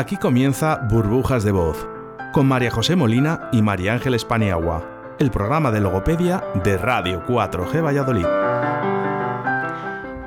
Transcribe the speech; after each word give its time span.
Aquí 0.00 0.16
comienza 0.16 0.76
Burbujas 0.88 1.44
de 1.44 1.52
Voz, 1.52 1.86
con 2.32 2.48
María 2.48 2.70
José 2.70 2.96
Molina 2.96 3.50
y 3.52 3.60
María 3.60 3.92
Ángeles 3.92 4.24
Paniagua, 4.24 4.82
el 5.18 5.30
programa 5.30 5.70
de 5.70 5.82
logopedia 5.82 6.42
de 6.64 6.78
Radio 6.78 7.22
4G 7.26 7.84
Valladolid. 7.84 8.24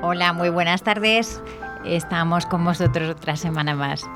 Hola, 0.00 0.32
muy 0.32 0.48
buenas 0.50 0.84
tardes. 0.84 1.42
Estamos 1.84 2.46
con 2.46 2.64
vosotros 2.64 3.10
otra 3.10 3.34
semana 3.34 3.74
más. 3.74 4.08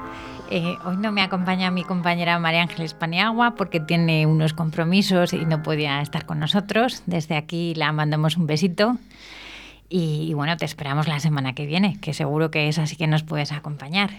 Eh, 0.48 0.77
hoy 0.84 0.97
no 0.97 1.11
me 1.11 1.23
acompaña 1.23 1.72
mi 1.72 1.83
compañera 1.83 2.39
María 2.39 2.62
Ángeles 2.62 2.95
Paniagua 2.95 3.56
porque 3.56 3.81
tiene 3.81 4.27
unos 4.27 4.53
compromisos 4.53 5.33
y 5.33 5.45
no 5.45 5.65
podía 5.65 6.00
estar 6.03 6.25
con 6.25 6.39
nosotros. 6.39 7.03
Desde 7.06 7.37
aquí 7.37 7.75
la 7.75 7.91
mandamos 7.91 8.37
un 8.37 8.47
besito. 8.47 8.97
Y, 9.91 10.34
bueno, 10.34 10.55
te 10.58 10.67
esperamos 10.67 11.08
la 11.08 11.19
semana 11.19 11.55
que 11.55 11.64
viene, 11.64 11.98
que 12.03 12.12
seguro 12.12 12.50
que 12.50 12.69
es 12.69 12.78
así 12.78 12.94
que 12.97 13.06
nos 13.06 13.22
puedes 13.22 13.53
acompañar. 13.53 14.11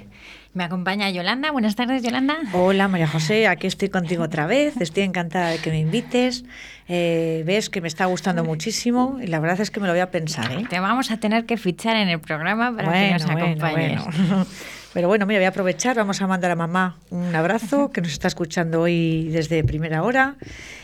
Me 0.55 0.63
acompaña 0.63 1.11
Yolanda. 1.11 1.51
Buenas 1.51 1.75
tardes, 1.75 2.01
Yolanda. 2.01 2.37
Hola, 2.53 2.87
María 2.87 3.07
José. 3.07 3.47
Aquí 3.47 3.67
estoy 3.67 3.89
contigo 3.89 4.23
otra 4.23 4.47
vez. 4.47 4.77
Estoy 4.81 5.03
encantada 5.03 5.49
de 5.49 5.59
que 5.59 5.69
me 5.69 5.79
invites. 5.79 6.43
Eh, 6.87 7.43
ves 7.45 7.69
que 7.69 7.81
me 7.81 7.87
está 7.87 8.05
gustando 8.05 8.43
muchísimo 8.43 9.19
y 9.21 9.27
la 9.27 9.39
verdad 9.39 9.61
es 9.61 9.69
que 9.69 9.79
me 9.79 9.85
lo 9.85 9.93
voy 9.93 9.99
a 9.99 10.09
pensar. 10.09 10.51
¿eh? 10.53 10.65
Te 10.67 10.79
vamos 10.79 11.11
a 11.11 11.17
tener 11.17 11.45
que 11.45 11.55
fichar 11.55 11.95
en 11.97 12.09
el 12.09 12.19
programa 12.19 12.75
para 12.75 12.91
que 12.91 13.13
nos 13.13 13.25
acompañes. 13.25 14.01
Pero 14.93 15.07
bueno, 15.07 15.25
mira, 15.25 15.39
voy 15.39 15.45
a 15.45 15.49
aprovechar, 15.49 15.95
vamos 15.95 16.21
a 16.21 16.27
mandar 16.27 16.51
a 16.51 16.55
mamá 16.55 16.97
un 17.11 17.35
abrazo, 17.35 17.91
que 17.91 18.01
nos 18.01 18.11
está 18.11 18.27
escuchando 18.27 18.81
hoy 18.81 19.29
desde 19.29 19.63
primera 19.63 20.03
hora. 20.03 20.35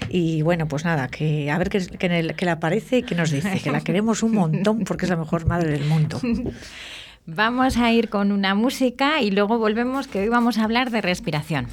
Y 0.09 0.43
bueno, 0.43 0.67
pues 0.67 0.85
nada, 0.85 1.07
que 1.07 1.49
a 1.49 1.57
ver 1.57 1.69
qué, 1.69 1.85
qué, 1.97 2.45
le 2.45 2.51
aparece 2.51 2.99
y 2.99 3.03
qué 3.03 3.15
nos 3.15 3.31
dice, 3.31 3.59
que 3.59 3.71
la 3.71 3.81
queremos 3.81 4.21
un 4.21 4.33
montón 4.33 4.83
porque 4.83 5.05
es 5.05 5.09
la 5.09 5.17
mejor 5.17 5.47
madre 5.47 5.71
del 5.71 5.85
mundo. 5.85 6.19
Vamos 7.27 7.77
a 7.77 7.91
ir 7.91 8.09
con 8.09 8.31
una 8.31 8.53
música 8.53 9.19
y 9.21 9.31
luego 9.31 9.57
volvemos, 9.57 10.07
que 10.07 10.19
hoy 10.19 10.29
vamos 10.29 10.59
a 10.59 10.63
hablar 10.63 10.91
de 10.91 11.01
respiración. 11.01 11.65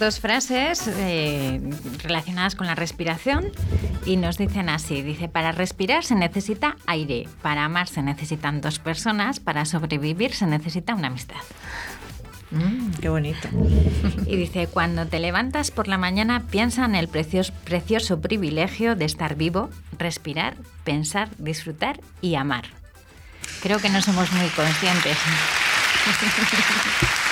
Dos 0.00 0.18
frases 0.18 0.88
eh, 0.88 1.60
relacionadas 2.02 2.56
con 2.56 2.66
la 2.66 2.74
respiración 2.74 3.52
y 4.06 4.16
nos 4.16 4.38
dicen 4.38 4.68
así, 4.68 5.02
dice, 5.02 5.28
para 5.28 5.52
respirar 5.52 6.02
se 6.02 6.16
necesita 6.16 6.76
aire, 6.86 7.28
para 7.42 7.66
amar 7.66 7.86
se 7.86 8.02
necesitan 8.02 8.60
dos 8.60 8.80
personas, 8.80 9.38
para 9.38 9.66
sobrevivir 9.66 10.34
se 10.34 10.46
necesita 10.46 10.94
una 10.94 11.08
amistad. 11.08 11.36
Mm, 12.50 12.90
qué 13.00 13.08
bonito. 13.10 13.48
Y 14.26 14.36
dice, 14.36 14.66
cuando 14.66 15.06
te 15.06 15.20
levantas 15.20 15.70
por 15.70 15.86
la 15.86 15.98
mañana, 15.98 16.42
piensa 16.50 16.84
en 16.84 16.96
el 16.96 17.06
precioso, 17.06 17.52
precioso 17.64 18.20
privilegio 18.20 18.96
de 18.96 19.04
estar 19.04 19.36
vivo, 19.36 19.70
respirar, 19.98 20.56
pensar, 20.82 21.28
disfrutar 21.38 22.00
y 22.20 22.34
amar. 22.34 22.64
Creo 23.62 23.78
que 23.78 23.90
no 23.90 24.00
somos 24.00 24.32
muy 24.32 24.48
conscientes. 24.48 25.18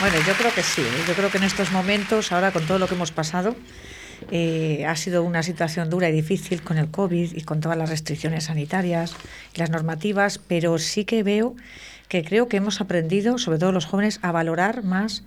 Bueno, 0.00 0.16
yo 0.26 0.32
creo 0.32 0.54
que 0.54 0.62
sí. 0.62 0.80
¿eh? 0.80 1.04
Yo 1.06 1.12
creo 1.12 1.30
que 1.30 1.36
en 1.36 1.44
estos 1.44 1.72
momentos, 1.72 2.32
ahora 2.32 2.52
con 2.52 2.66
todo 2.66 2.78
lo 2.78 2.88
que 2.88 2.94
hemos 2.94 3.12
pasado, 3.12 3.54
eh, 4.30 4.86
ha 4.88 4.96
sido 4.96 5.22
una 5.22 5.42
situación 5.42 5.90
dura 5.90 6.08
y 6.08 6.12
difícil 6.12 6.62
con 6.62 6.78
el 6.78 6.90
COVID 6.90 7.36
y 7.36 7.42
con 7.42 7.60
todas 7.60 7.76
las 7.76 7.90
restricciones 7.90 8.44
sanitarias 8.44 9.14
y 9.54 9.58
las 9.58 9.68
normativas, 9.68 10.38
pero 10.38 10.78
sí 10.78 11.04
que 11.04 11.22
veo 11.22 11.54
que 12.10 12.24
creo 12.24 12.48
que 12.48 12.56
hemos 12.56 12.80
aprendido, 12.80 13.38
sobre 13.38 13.60
todo 13.60 13.70
los 13.70 13.86
jóvenes, 13.86 14.18
a 14.22 14.32
valorar 14.32 14.82
más 14.82 15.22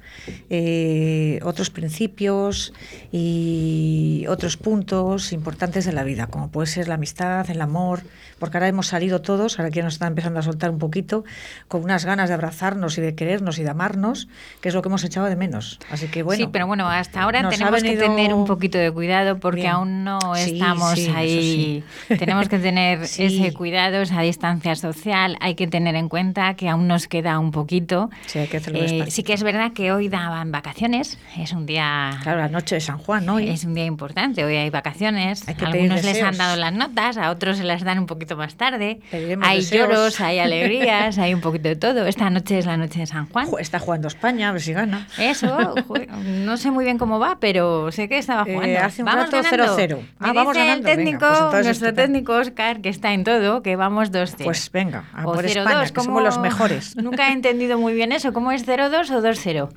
eh, 0.50 1.40
otros 1.44 1.70
principios 1.70 2.74
y 3.10 4.26
otros 4.28 4.58
puntos 4.58 5.32
importantes 5.32 5.86
de 5.86 5.94
la 5.94 6.04
vida, 6.04 6.28
como 6.28 6.52
puede 6.52 6.68
ser 6.68 6.90
la 6.90 6.96
amistad, 6.96 7.50
el 7.50 7.62
amor, 7.62 8.02
porque 8.38 8.58
ahora 8.58 8.68
hemos 8.68 8.88
salido 8.88 9.22
todos, 9.22 9.60
ahora 9.60 9.72
que 9.72 9.82
nos 9.82 9.94
está 9.94 10.08
empezando 10.08 10.42
a 10.42 10.44
soltar 10.44 10.72
un 10.72 10.78
poquito, 10.78 11.24
con 11.70 11.86
unas 11.86 12.04
ganas 12.04 12.28
de 12.28 12.36
abrazarnos 12.36 12.98
y 12.98 13.02
de 13.02 13.16
querernos 13.16 13.60
y 13.60 13.64
de 13.64 13.70
amarnos, 13.70 14.28
que 14.60 14.68
es 14.68 14.76
lo 14.76 14.82
que 14.82 14.90
hemos 14.90 15.06
echado 15.06 15.28
de 15.28 15.38
menos. 15.38 15.80
Así 15.90 16.10
que 16.10 16.22
bueno. 16.22 16.44
Sí, 16.44 16.50
pero 16.52 16.68
bueno, 16.68 16.90
hasta 16.90 17.22
ahora 17.22 17.48
tenemos 17.48 17.82
que 17.82 17.96
tener 17.96 18.34
un 18.34 18.44
poquito 18.44 18.78
de 18.78 18.92
cuidado 18.92 19.40
porque 19.40 19.70
aún 19.70 20.04
no 20.04 20.20
estamos 20.36 21.00
ahí. 21.16 21.82
Tenemos 22.10 22.50
que 22.50 22.60
tener 22.60 23.04
ese 23.04 23.54
cuidado, 23.54 24.02
esa 24.02 24.20
distancia 24.20 24.76
social. 24.76 25.38
Hay 25.40 25.56
que 25.56 25.68
tener 25.68 25.96
en 25.96 26.10
cuenta 26.10 26.56
que 26.56 26.73
aún 26.74 26.88
nos 26.88 27.08
queda 27.08 27.40
un 27.40 27.52
poquito. 27.52 28.10
Sí, 28.26 28.40
hay 28.40 28.48
que 28.48 28.58
Eh, 28.74 29.06
sí 29.10 29.24
que 29.24 29.34
es 29.34 29.44
verdad 29.44 29.72
que 29.74 29.92
hoy 29.92 30.10
daban 30.10 30.52
vacaciones, 30.52 31.18
es 31.38 31.52
un 31.54 31.66
día... 31.66 32.18
Claro, 32.24 32.40
la 32.40 32.50
noche 32.50 32.76
de 32.76 32.82
San 32.82 32.98
Juan, 32.98 33.26
¿no? 33.26 33.40
Es 33.40 33.64
un 33.64 33.74
día 33.74 33.86
importante, 33.86 34.44
hoy 34.44 34.56
hay 34.56 34.70
vacaciones. 34.70 35.48
Hay 35.48 35.56
Algunos 35.64 36.04
les 36.04 36.22
han 36.22 36.38
dado 36.38 36.56
las 36.56 36.74
notas, 36.74 37.18
a 37.18 37.32
otros 37.32 37.58
se 37.58 37.64
las 37.64 37.84
dan 37.84 38.00
un 38.00 38.06
poquito 38.06 38.36
más 38.36 38.56
tarde. 38.56 39.00
Pediremos 39.12 39.48
hay 39.48 39.58
deseos. 39.60 39.88
lloros, 39.90 40.22
hay 40.22 40.40
alegrías, 40.48 41.18
hay 41.18 41.34
un 41.34 41.42
poquito 41.42 41.70
de 41.70 41.76
todo. 41.76 42.06
Esta 42.06 42.30
noche 42.30 42.60
es 42.60 42.66
la 42.66 42.78
noche 42.78 43.00
de 43.00 43.06
San 43.06 43.28
Juan. 43.30 43.48
Está 43.60 43.80
jugando 43.80 44.08
España, 44.08 44.50
a 44.50 44.52
ver 44.52 44.62
si 44.62 44.74
gana. 44.74 45.08
Eso, 45.18 45.76
no 46.24 46.58
sé 46.58 46.72
muy 46.72 46.84
bien 46.86 46.98
cómo 46.98 47.20
va, 47.20 47.38
pero 47.40 47.92
sé 47.92 48.10
que 48.10 48.18
estaba 48.18 48.44
Eh, 48.48 48.54
jugando. 48.54 48.80
hace 48.80 49.02
un 49.02 49.06
vamos 49.06 49.32
rato 49.32 49.42
ganando. 49.44 49.78
0-0. 49.78 49.96
Me 49.98 50.04
Ah, 50.20 50.34
vamos 50.34 50.54
dice 50.54 50.66
ganando, 50.68 50.90
el 50.90 50.96
venga, 50.96 50.96
técnico, 50.96 51.20
pues 51.28 51.40
entonces 51.40 51.66
nuestro 51.66 51.94
técnico 51.94 52.34
Oscar, 52.34 52.82
que 52.82 52.90
está 52.90 53.14
en 53.14 53.24
todo, 53.24 53.62
que 53.62 53.76
vamos 53.76 54.12
2-0. 54.12 54.44
Pues 54.44 54.72
venga, 54.72 55.06
a 55.14 55.26
O 55.26 55.34
por 55.34 55.44
0-2, 55.46 55.48
España, 55.58 55.86
que 55.86 55.94
¿cómo- 55.94 56.06
somos 56.06 56.24
los 56.24 56.38
mejores. 56.40 56.63
Nunca 56.96 57.30
he 57.30 57.34
entendido 57.34 57.78
muy 57.78 57.94
bien 57.94 58.12
eso. 58.12 58.34
¿Cómo 58.34 58.52
es 58.52 58.68
0-2 58.68 59.10
o 59.12 59.22
2-0? 59.22 59.70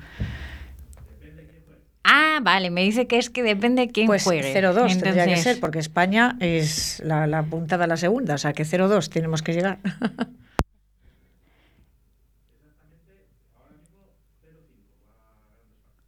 Ah, 2.03 2.39
vale, 2.41 2.69
me 2.69 2.83
dice 2.83 3.05
que 3.05 3.17
es 3.17 3.29
que 3.29 3.43
depende 3.43 3.89
quién 3.89 4.07
Pues 4.07 4.23
juegue. 4.23 4.53
0-2 4.53 5.01
tendría 5.01 5.25
que 5.25 5.37
ser, 5.37 5.59
porque 5.59 5.79
España 5.79 6.37
es 6.39 7.01
la, 7.03 7.27
la 7.27 7.43
puntada 7.43 7.83
a 7.83 7.87
la 7.87 7.97
segunda, 7.97 8.35
o 8.35 8.37
sea 8.37 8.53
que 8.53 8.63
0-2 8.63 9.09
tenemos 9.09 9.41
que 9.41 9.53
llegar. 9.53 9.79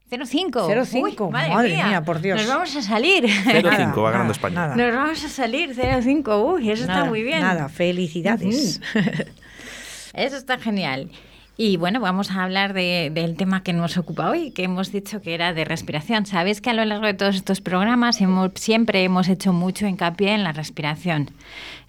0-5. 0.10 0.52
0-5, 0.52 1.28
Uy, 1.28 1.32
madre 1.32 1.70
mía, 1.84 2.02
por 2.04 2.20
Dios. 2.20 2.40
Nos 2.42 2.48
vamos 2.50 2.76
a 2.76 2.82
salir. 2.82 3.26
0-5 3.26 3.64
Nada, 3.64 3.96
va 3.96 4.12
ganando 4.12 4.32
España. 4.34 4.56
nada. 4.56 4.76
Nos 4.76 4.96
vamos 4.96 5.24
a 5.24 5.30
salir 5.30 5.76
0-5. 5.76 6.54
Uy, 6.56 6.72
eso 6.72 6.88
Nada, 6.88 7.00
está 7.00 7.10
muy 7.10 7.22
bien. 7.22 7.42
Nada, 7.42 7.70
felicidades. 7.70 8.82
Eso 10.14 10.36
está 10.38 10.58
genial. 10.58 11.10
Y 11.62 11.76
bueno, 11.76 12.00
vamos 12.00 12.32
a 12.32 12.46
hablar 12.46 12.72
de- 12.74 13.12
del 13.14 13.36
tema 13.36 13.64
que 13.64 13.74
nos 13.74 13.98
ocupa 13.98 14.30
hoy, 14.30 14.52
que 14.52 14.64
hemos 14.64 14.94
dicho 14.94 15.22
que 15.22 15.34
era 15.34 15.54
de 15.54 15.66
respiración. 15.66 16.26
Sabéis 16.26 16.62
que 16.62 16.70
a 16.70 16.74
lo 16.74 16.86
largo 16.86 17.06
de 17.06 17.14
todos 17.14 17.36
estos 17.36 17.60
programas 17.60 18.22
hemos, 18.22 18.52
siempre 18.56 19.04
hemos 19.04 19.28
hecho 19.28 19.52
mucho 19.52 19.86
hincapié 19.86 20.34
en 20.34 20.46
la 20.46 20.54
respiración. 20.54 21.32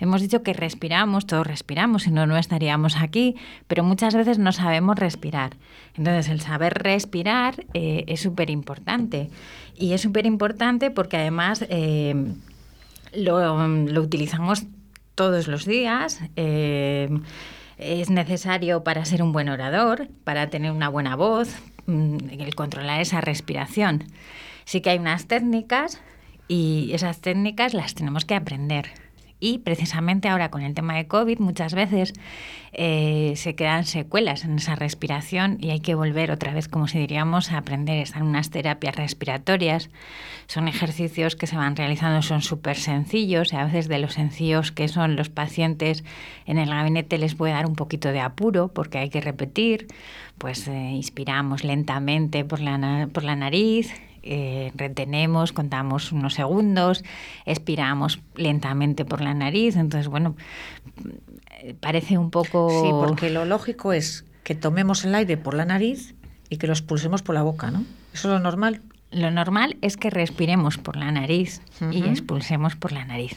Hemos 0.01 0.23
dicho 0.23 0.43
que 0.43 0.55
respiramos, 0.55 1.25
todos 1.25 1.47
respiramos, 1.47 2.03
si 2.03 2.11
no, 2.11 2.27
no 2.27 2.37
estaríamos 2.37 2.97
aquí, 2.97 3.37
pero 3.69 3.85
muchas 3.85 4.13
veces 4.17 4.41
no 4.41 4.51
sabemos 4.51 4.99
respirar. 4.99 5.53
Entonces, 5.97 6.29
el 6.31 6.41
saber 6.41 6.75
respirar 6.75 7.65
eh, 7.73 8.03
es 8.09 8.21
súper 8.21 8.51
importante. 8.51 9.31
Y 9.77 9.93
es 9.93 10.01
súper 10.01 10.27
importante 10.27 10.91
porque 10.91 11.17
además 11.17 11.65
eh, 11.69 12.17
lo, 13.15 13.69
lo 13.69 14.03
utilizamos 14.03 14.65
todos 15.15 15.47
los 15.47 15.65
días. 15.65 16.21
eh, 16.35 17.09
es 17.81 18.11
necesario 18.11 18.85
para 18.85 19.05
ser 19.05 19.23
un 19.23 19.33
buen 19.33 19.49
orador, 19.49 20.09
para 20.25 20.49
tener 20.49 20.71
una 20.71 20.89
buena 20.89 21.17
voz, 21.17 21.49
mm, 21.87 22.17
el 22.39 22.55
controlar 22.55 23.01
esa 23.01 23.21
respiración. 23.21 24.05
Sí 24.65 24.81
que 24.81 24.91
hay 24.91 24.99
unas 24.99 25.27
técnicas 25.27 26.01
y 26.47 26.91
esas 26.93 27.21
técnicas 27.21 27.75
las 27.75 27.95
tenemos 27.95 28.25
que 28.25 28.35
aprender. 28.35 28.91
Y 29.41 29.59
precisamente 29.59 30.29
ahora 30.29 30.51
con 30.51 30.61
el 30.61 30.75
tema 30.75 30.95
de 30.95 31.07
COVID 31.07 31.39
muchas 31.39 31.75
veces 31.75 32.13
eh, 32.73 33.33
se 33.37 33.55
quedan 33.55 33.85
secuelas 33.85 34.45
en 34.45 34.57
esa 34.57 34.77
respiración 34.77 35.57
y 35.61 35.71
hay 35.71 35.81
que 35.81 35.95
volver 35.95 36.31
otra 36.31 36.53
vez, 36.53 36.69
como 36.69 36.87
si 36.87 36.99
diríamos, 36.99 37.51
a 37.51 37.59
aprender. 37.59 37.99
Están 37.99 38.23
unas 38.23 38.51
terapias 38.51 38.95
respiratorias, 38.95 39.91
son 40.47 40.69
ejercicios 40.69 41.37
que 41.37 41.47
se 41.47 41.57
van 41.57 41.75
realizando, 41.75 42.23
son 42.23 42.43
súper 42.43 42.77
sencillos 42.77 43.53
y 43.53 43.57
a 43.57 43.65
veces 43.65 43.89
de 43.89 43.99
los 43.99 44.13
sencillos 44.13 44.73
que 44.73 44.89
son 44.89 45.17
los 45.17 45.31
pacientes 45.31 46.05
en 46.45 46.59
el 46.59 46.69
gabinete 46.69 47.19
les 47.19 47.35
puede 47.35 47.55
dar 47.55 47.67
un 47.67 47.77
poquito 47.77 48.13
de 48.13 48.21
apuro 48.21 48.69
porque 48.69 48.99
hay 48.99 49.09
que 49.09 49.21
repetir. 49.21 49.89
Pues 50.39 50.69
eh, 50.69 50.73
inspiramos 50.73 51.65
lentamente 51.65 52.45
por 52.45 52.61
la, 52.61 53.09
por 53.13 53.25
la 53.25 53.37
nariz, 53.37 53.93
eh, 54.23 54.73
retenemos, 54.75 55.53
contamos 55.53 56.13
unos 56.13 56.35
segundos, 56.35 57.03
expiramos 57.47 58.21
lentamente 58.35 59.05
por 59.05 59.21
la 59.21 59.35
nariz. 59.35 59.77
Entonces, 59.77 60.09
bueno, 60.09 60.37
parece 61.81 62.19
un 62.19 62.31
poco... 62.31 62.69
Sí, 62.83 62.91
porque 62.99 63.31
lo 63.31 63.45
lógico 63.45 63.93
es 63.93 64.25
que 64.45 64.55
tomemos 64.55 65.05
el 65.05 65.15
aire 65.15 65.37
por 65.37 65.55
la 65.55 65.65
nariz 65.65 66.15
y 66.49 66.57
que 66.57 66.67
lo 66.67 66.73
expulsemos 66.73 67.23
por 67.23 67.35
la 67.35 67.43
boca, 67.43 67.71
¿no? 67.71 67.85
Eso 68.13 68.29
es 68.29 68.35
lo 68.35 68.41
normal. 68.41 68.81
Lo 69.13 69.31
normal 69.31 69.77
es 69.83 69.97
que 69.97 70.09
respiremos 70.11 70.79
por 70.79 70.97
la 70.97 71.11
nariz 71.13 71.61
y 71.91 72.01
Ujú. 72.03 72.11
expulsemos 72.11 72.77
por 72.77 72.93
la 72.93 73.05
nariz, 73.05 73.37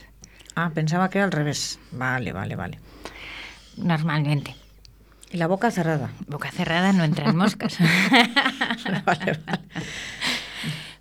Ah, 0.56 0.70
pensaba 0.72 1.10
que 1.10 1.18
era 1.18 1.26
al 1.26 1.32
revés. 1.32 1.80
Vale, 1.92 2.32
vale, 2.32 2.56
vale. 2.56 2.80
normalmente. 3.76 4.56
Y 5.32 5.38
la 5.38 5.48
boca 5.48 5.72
cerrada. 5.72 6.12
Boca 6.28 6.52
cerrada 6.52 6.94
no 6.94 7.04
entran 7.04 7.36
moscas. 7.36 7.80
vale, 9.06 9.40
vale. 9.48 9.60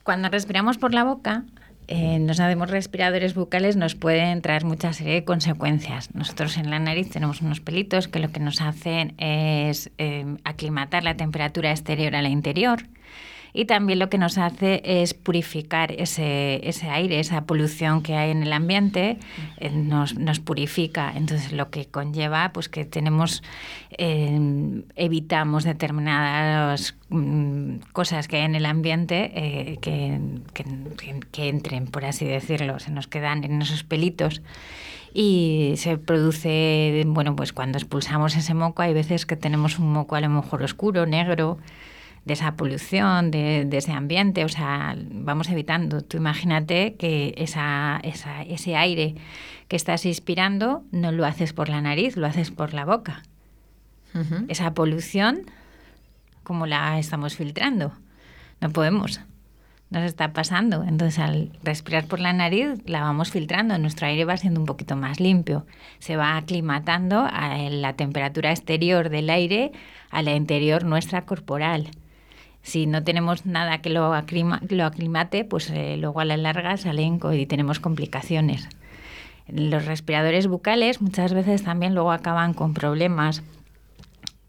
Cuando 0.02 0.28
respiramos 0.28 0.78
por 0.78 0.94
la 0.94 1.04
boca, 1.04 1.44
eh, 1.88 2.18
nos 2.18 2.40
hacemos 2.40 2.70
respiradores 2.70 3.34
bucales, 3.34 3.76
nos 3.76 3.94
pueden 3.94 4.40
traer 4.40 4.64
mucha 4.64 4.92
serie 4.92 5.14
de 5.14 5.24
consecuencias. 5.24 6.14
Nosotros 6.14 6.56
en 6.56 6.70
la 6.70 6.78
nariz 6.78 7.10
tenemos 7.10 7.40
unos 7.40 7.60
pelitos 7.60 8.08
que 8.08 8.18
lo 8.18 8.30
que 8.30 8.40
nos 8.40 8.60
hacen 8.60 9.14
es 9.18 9.90
eh, 9.98 10.36
aclimatar 10.44 11.04
la 11.04 11.16
temperatura 11.16 11.70
exterior 11.70 12.16
a 12.16 12.22
la 12.22 12.28
interior. 12.28 12.84
Y 13.54 13.66
también 13.66 13.98
lo 13.98 14.08
que 14.08 14.16
nos 14.16 14.38
hace 14.38 14.80
es 14.84 15.12
purificar 15.12 15.92
ese, 15.92 16.66
ese 16.66 16.88
aire, 16.88 17.20
esa 17.20 17.44
polución 17.44 18.02
que 18.02 18.16
hay 18.16 18.30
en 18.30 18.42
el 18.42 18.52
ambiente, 18.52 19.18
eh, 19.58 19.70
nos, 19.70 20.18
nos 20.18 20.40
purifica. 20.40 21.12
Entonces, 21.14 21.52
lo 21.52 21.68
que 21.68 21.84
conlleva 21.84 22.50
pues 22.54 22.70
que 22.70 22.86
tenemos, 22.86 23.42
eh, 23.98 24.82
evitamos 24.96 25.64
determinadas 25.64 26.94
mm, 27.10 27.74
cosas 27.92 28.26
que 28.26 28.36
hay 28.36 28.44
en 28.44 28.54
el 28.54 28.64
ambiente 28.64 29.30
eh, 29.34 29.78
que, 29.82 30.18
que- 30.54 31.48
entren, 31.48 31.86
por 31.88 32.04
así 32.06 32.24
decirlo, 32.24 32.78
se 32.78 32.90
nos 32.90 33.06
quedan 33.06 33.44
en 33.44 33.60
esos 33.60 33.84
pelitos. 33.84 34.40
Y 35.14 35.74
se 35.76 35.98
produce, 35.98 37.02
bueno, 37.06 37.36
pues 37.36 37.52
cuando 37.52 37.76
expulsamos 37.76 38.34
ese 38.34 38.54
moco, 38.54 38.80
hay 38.80 38.94
veces 38.94 39.26
que 39.26 39.36
tenemos 39.36 39.78
un 39.78 39.92
moco 39.92 40.16
a 40.16 40.22
lo 40.22 40.30
mejor 40.30 40.62
oscuro, 40.62 41.04
negro, 41.04 41.58
de 42.24 42.34
esa 42.34 42.54
polución, 42.54 43.30
de, 43.30 43.64
de 43.64 43.76
ese 43.78 43.92
ambiente, 43.92 44.44
o 44.44 44.48
sea, 44.48 44.96
vamos 45.10 45.48
evitando. 45.50 46.02
Tú 46.02 46.16
imagínate 46.18 46.94
que 46.94 47.34
esa, 47.36 47.98
esa- 48.04 48.42
ese 48.42 48.76
aire 48.76 49.16
que 49.68 49.76
estás 49.76 50.06
inspirando 50.06 50.84
no 50.92 51.10
lo 51.12 51.24
haces 51.26 51.52
por 51.52 51.68
la 51.68 51.80
nariz, 51.80 52.16
lo 52.16 52.26
haces 52.26 52.50
por 52.50 52.74
la 52.74 52.84
boca. 52.84 53.22
Esa 54.48 54.74
polución, 54.74 55.46
¿cómo 56.42 56.66
la 56.66 56.98
estamos 56.98 57.34
filtrando? 57.36 57.92
No 58.60 58.70
podemos. 58.70 59.20
Nos 59.90 60.04
está 60.04 60.32
pasando. 60.32 60.84
Entonces, 60.84 61.18
al 61.18 61.50
respirar 61.62 62.04
por 62.06 62.20
la 62.20 62.32
nariz, 62.32 62.68
la 62.86 63.00
vamos 63.02 63.30
filtrando. 63.30 63.76
Nuestro 63.78 64.06
aire 64.06 64.24
va 64.24 64.36
siendo 64.36 64.60
un 64.60 64.66
poquito 64.66 64.96
más 64.96 65.18
limpio. 65.20 65.66
Se 65.98 66.16
va 66.16 66.36
aclimatando 66.36 67.26
a 67.30 67.56
la 67.70 67.94
temperatura 67.94 68.50
exterior 68.50 69.08
del 69.10 69.28
aire 69.28 69.72
a 70.10 70.22
la 70.22 70.34
interior 70.34 70.84
nuestra 70.84 71.22
corporal. 71.22 71.88
Si 72.62 72.86
no 72.86 73.02
tenemos 73.02 73.44
nada 73.46 73.78
que 73.82 73.90
lo, 73.90 74.14
aclima- 74.14 74.60
lo 74.68 74.84
aclimate, 74.84 75.44
pues 75.44 75.68
eh, 75.70 75.96
luego 75.98 76.20
a 76.20 76.24
la 76.24 76.36
larga 76.36 76.76
salen 76.76 77.18
y 77.32 77.46
tenemos 77.46 77.80
complicaciones. 77.80 78.68
Los 79.48 79.84
respiradores 79.86 80.46
bucales 80.46 81.02
muchas 81.02 81.34
veces 81.34 81.64
también 81.64 81.94
luego 81.94 82.12
acaban 82.12 82.54
con 82.54 82.72
problemas 82.74 83.42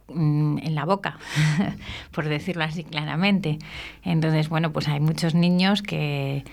mm, 0.07 0.59
en 0.59 0.75
la 0.75 0.85
boca, 0.85 1.17
por 2.11 2.29
decirlo 2.29 2.63
así 2.63 2.83
claramente. 2.83 3.57
Entonces, 4.03 4.49
bueno, 4.49 4.71
pues 4.71 4.87
hay 4.87 4.99
muchos 4.99 5.33
niños 5.33 5.81
que, 5.81 6.45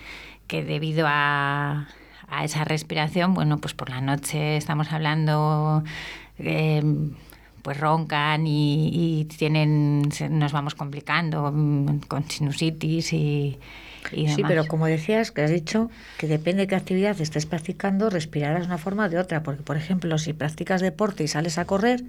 que 0.47 0.63
debido 0.63 1.05
a, 1.07 1.87
a 2.27 2.43
esa 2.43 2.63
respiración, 2.65 3.33
bueno, 3.35 3.59
pues 3.59 3.73
por 3.75 3.89
la 3.89 4.01
noche 4.01 4.57
estamos 4.57 4.91
hablando, 4.91 5.83
eh, 6.39 6.81
pues 7.61 7.79
roncan 7.79 8.47
y, 8.47 8.89
y 8.93 9.25
tienen, 9.25 10.09
nos 10.29 10.51
vamos 10.51 10.75
complicando 10.75 11.51
mm, 11.51 11.99
con 12.07 12.29
sinusitis 12.29 13.13
y, 13.13 13.57
y 14.11 14.27
Sí, 14.29 14.43
pero 14.47 14.67
como 14.67 14.87
decías, 14.87 15.31
que 15.31 15.41
has 15.43 15.51
dicho 15.51 15.89
que 16.17 16.27
depende 16.27 16.63
de 16.63 16.67
qué 16.67 16.75
actividad 16.75 17.19
estés 17.21 17.45
practicando, 17.45 18.09
respirarás 18.09 18.61
de 18.61 18.67
una 18.67 18.77
forma 18.77 19.05
o 19.05 19.09
de 19.09 19.19
otra. 19.19 19.43
Porque, 19.43 19.63
por 19.63 19.77
ejemplo, 19.77 20.17
si 20.17 20.33
practicas 20.33 20.81
deporte 20.81 21.23
y 21.23 21.27
sales 21.27 21.57
a 21.57 21.65
correr, 21.65 22.03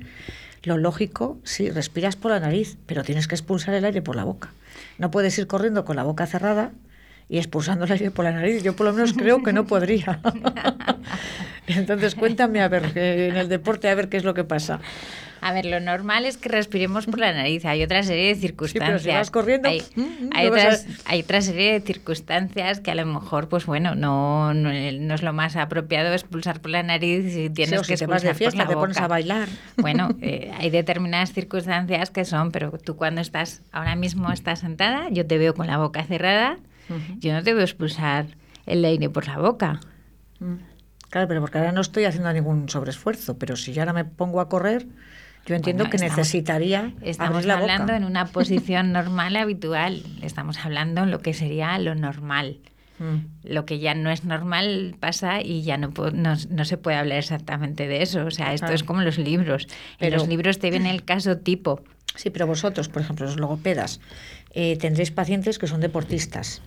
lo 0.63 0.79
lógico, 0.79 1.39
sí, 1.45 1.71
respiras 1.71 2.17
por 2.17 2.31
la 2.31 2.41
nariz, 2.41 2.79
pero 2.87 3.05
tienes 3.05 3.29
que 3.29 3.35
expulsar 3.35 3.75
el 3.75 3.85
aire 3.85 4.03
por 4.03 4.17
la 4.17 4.25
boca. 4.25 4.51
No 4.99 5.11
puedes 5.11 5.37
ir 5.39 5.47
corriendo 5.47 5.85
con 5.85 5.97
la 5.97 6.03
boca 6.03 6.27
cerrada 6.27 6.73
y 7.33 7.39
expulsando 7.39 7.87
el 7.87 7.93
aire 7.93 8.11
por 8.11 8.27
la 8.27 8.33
nariz. 8.33 8.63
Yo 8.63 8.77
por 8.77 8.85
lo 8.85 8.93
menos 8.93 9.15
creo 9.15 9.43
que 9.43 9.55
no 9.55 9.65
podría. 9.65 10.21
Entonces 11.67 12.15
cuéntame 12.15 12.61
a 12.61 12.69
ver, 12.69 12.93
en 12.95 13.37
el 13.37 13.49
deporte 13.49 13.89
a 13.89 13.95
ver 13.95 14.11
qué 14.11 14.19
es 14.19 14.25
lo 14.25 14.35
que 14.35 14.45
pasa. 14.45 14.81
A 15.41 15.55
ver, 15.55 15.65
lo 15.65 15.81
normal 15.81 16.27
es 16.27 16.37
que 16.37 16.51
respiremos 16.51 17.07
por 17.07 17.19
la 17.19 17.33
nariz. 17.33 17.65
Hay 17.65 17.83
otra 17.83 18.03
serie 18.03 18.29
de 18.29 18.35
circunstancias. 18.35 19.01
Sí, 19.01 19.09
pero 19.09 19.15
si 19.15 19.19
vas 19.19 19.31
corriendo, 19.31 19.71
hay, 19.71 19.83
mm, 19.97 20.01
mm, 20.01 20.31
hay, 20.35 20.47
otras, 20.47 20.87
hay 21.07 21.23
otra 21.23 21.41
serie 21.41 21.73
de 21.73 21.81
circunstancias 21.81 22.81
que 22.81 22.91
a 22.91 22.95
lo 22.95 23.07
mejor, 23.07 23.49
pues 23.49 23.65
bueno, 23.65 23.95
no, 23.95 24.53
no, 24.53 24.71
no 24.71 25.15
es 25.15 25.23
lo 25.23 25.33
más 25.33 25.57
apropiado 25.57 26.13
expulsar 26.13 26.61
por 26.61 26.71
la 26.71 26.83
nariz 26.83 27.35
y 27.35 27.49
tienes 27.49 27.71
Sí, 27.71 27.77
o 27.77 27.83
que 27.83 27.97
si 27.97 28.05
te 28.05 28.11
vas 28.11 28.23
de 28.23 28.35
fiesta, 28.35 28.59
por 28.59 28.67
la 28.67 28.69
te 28.69 28.75
pones 28.75 28.97
boca. 28.99 29.05
a 29.07 29.09
bailar. 29.09 29.49
Bueno, 29.79 30.11
eh, 30.21 30.53
hay 30.59 30.69
determinadas 30.69 31.33
circunstancias 31.33 32.11
que 32.11 32.27
son, 32.27 32.53
pero 32.53 32.73
tú 32.73 32.95
cuando 32.97 33.23
estás, 33.23 33.63
ahora 33.73 33.97
mismo 33.97 34.31
estás 34.31 34.59
sentada, 34.59 35.09
yo 35.11 35.27
te 35.27 35.39
veo 35.39 35.55
con 35.55 35.67
la 35.67 35.79
boca 35.79 36.05
cerrada, 36.05 36.59
yo 37.19 37.33
no 37.33 37.43
te 37.43 37.55
veo 37.55 37.63
expulsar 37.63 38.27
el 38.67 38.85
aire 38.85 39.09
por 39.11 39.27
la 39.27 39.39
boca. 39.39 39.81
Mm. 40.41 40.55
Claro, 41.11 41.29
pero 41.29 41.41
porque 41.41 41.59
ahora 41.59 41.73
no 41.73 41.81
estoy 41.83 42.05
haciendo 42.05 42.33
ningún 42.33 42.69
sobreesfuerzo, 42.69 43.37
pero 43.39 43.57
si 43.57 43.73
yo 43.73 43.83
ahora 43.83 43.93
me 43.93 44.05
pongo 44.05 44.41
a 44.41 44.49
correr, 44.49 44.87
yo 45.45 45.55
entiendo 45.57 45.85
Bueno, 45.85 45.91
que 45.91 45.97
estamos- 45.97 46.17
necesitaría 46.19 46.93
Estamos 47.03 47.43
boca. 47.45 47.59
hablando 47.59 47.93
en 47.93 48.05
una 48.05 48.27
posición 48.27 48.93
normal, 48.93 49.37
habitual. 49.37 50.03
Estamos 50.23 50.59
hablando 50.65 51.03
en 51.03 51.11
lo 51.11 51.21
que 51.21 51.35
sería 51.35 51.79
lo 51.79 51.95
normal. 51.95 52.59
Mm. 52.99 53.17
Lo 53.45 53.67
que 53.67 53.79
ya 53.79 53.95
no 53.95 54.11
es 54.11 54.25
normal 54.25 54.95
pasa 55.01 55.43
y 55.43 55.63
ya 55.63 55.77
no, 55.77 55.93
no, 56.15 56.35
no 56.51 56.65
se 56.65 56.77
puede 56.79 56.97
hablar 56.97 57.19
exactamente 57.19 57.89
de 57.89 58.03
eso. 58.03 58.25
O 58.25 58.31
sea, 58.31 58.55
esto 58.55 58.67
Claro. 58.67 58.75
es 58.77 58.85
como 58.85 59.03
los 59.03 59.19
libros. 59.19 59.67
Pero- 59.99 60.15
en 60.15 60.19
los 60.21 60.29
libros 60.29 60.59
te 60.61 60.71
viene 60.71 60.91
el 60.91 61.05
caso 61.05 61.37
tipo. 61.39 61.83
Sí, 62.15 62.31
pero 62.31 62.47
vosotros, 62.47 62.89
por 62.89 63.03
ejemplo, 63.03 63.27
los 63.27 63.39
logopedas, 63.39 64.01
eh, 64.53 64.77
tendréis 64.79 65.11
pacientes 65.11 65.59
que 65.59 65.67
son 65.67 65.81
deportistas. 65.81 66.63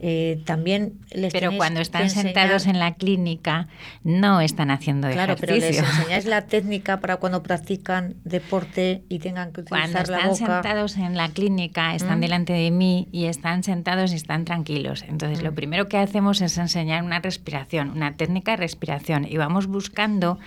Eh, 0.00 0.40
también 0.44 0.94
les 1.12 1.32
Pero 1.32 1.50
cuando 1.56 1.80
están 1.80 2.08
sentados 2.08 2.66
en 2.66 2.78
la 2.78 2.94
clínica 2.94 3.66
no 4.04 4.40
están 4.40 4.70
haciendo 4.70 5.10
Claro, 5.10 5.34
pero 5.40 5.54
les 5.54 5.64
ejercicio. 5.64 5.88
enseñáis 5.98 6.24
la 6.26 6.42
técnica 6.46 7.00
para 7.00 7.16
cuando 7.16 7.42
practican 7.42 8.14
deporte 8.24 9.02
y 9.08 9.18
tengan 9.18 9.52
que 9.52 9.62
utilizar 9.62 9.90
Cuando 9.90 10.12
la 10.12 10.18
están 10.18 10.30
boca. 10.30 10.54
sentados 10.62 10.96
en 10.96 11.16
la 11.16 11.28
clínica, 11.30 11.94
están 11.94 12.18
Mm. 12.18 12.22
delante 12.22 12.52
de 12.52 12.70
mí 12.70 13.08
y 13.10 13.24
están 13.26 13.62
sentados 13.64 14.12
y 14.12 14.16
están 14.16 14.44
tranquilos. 14.44 15.04
Entonces, 15.08 15.40
Mm. 15.40 15.44
lo 15.44 15.54
primero 15.54 15.88
que 15.88 15.98
hacemos 15.98 16.40
es 16.40 16.56
enseñar 16.58 17.02
una 17.02 17.18
respiración, 17.18 17.90
una 17.90 18.16
técnica 18.16 18.52
de 18.52 18.58
respiración 18.58 19.24
y 19.28 19.36
vamos 19.36 19.66
buscando 19.66 20.38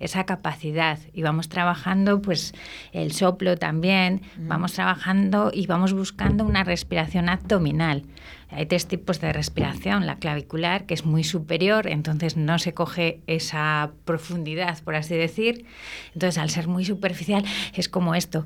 esa 0.00 0.24
capacidad 0.24 0.98
y 1.14 1.22
vamos 1.22 1.48
trabajando 1.48 2.20
pues 2.20 2.54
el 2.92 3.12
soplo 3.12 3.56
también, 3.56 4.22
Mm. 4.36 4.48
vamos 4.48 4.72
trabajando 4.72 5.50
y 5.54 5.66
vamos 5.66 5.92
buscando 5.92 6.44
una 6.44 6.64
respiración 6.64 7.28
abdominal. 7.28 8.02
Hay 8.50 8.66
tres 8.66 8.86
tipos 8.86 9.20
de 9.20 9.32
respiración, 9.32 10.06
la 10.06 10.16
clavicular, 10.16 10.86
que 10.86 10.94
es 10.94 11.04
muy 11.04 11.24
superior, 11.24 11.88
entonces 11.88 12.36
no 12.36 12.58
se 12.58 12.74
coge 12.74 13.20
esa 13.26 13.90
profundidad, 14.04 14.80
por 14.84 14.94
así 14.94 15.16
decir. 15.16 15.66
Entonces, 16.14 16.38
al 16.38 16.48
ser 16.50 16.68
muy 16.68 16.84
superficial, 16.84 17.44
es 17.74 17.88
como 17.88 18.14
esto. 18.14 18.44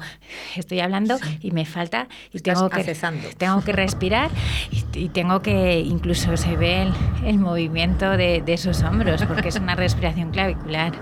Estoy 0.57 0.80
hablando 0.80 1.19
y 1.40 1.50
me 1.50 1.66
falta 1.66 2.09
y 2.33 2.38
Estás 2.38 2.54
tengo 2.54 2.71
que, 2.71 2.80
accesando. 2.80 3.28
tengo 3.37 3.62
que 3.62 3.73
respirar 3.73 4.30
y, 4.71 4.99
y 4.99 5.09
tengo 5.11 5.42
que, 5.42 5.80
incluso 5.80 6.37
se 6.37 6.57
ve 6.57 6.83
el, 6.83 6.92
el 7.26 7.38
movimiento 7.38 8.16
de, 8.16 8.40
de 8.40 8.52
esos 8.54 8.83
hombros, 8.83 9.23
porque 9.25 9.49
es 9.49 9.57
una 9.57 9.75
respiración 9.75 10.30
clavicular. 10.30 10.92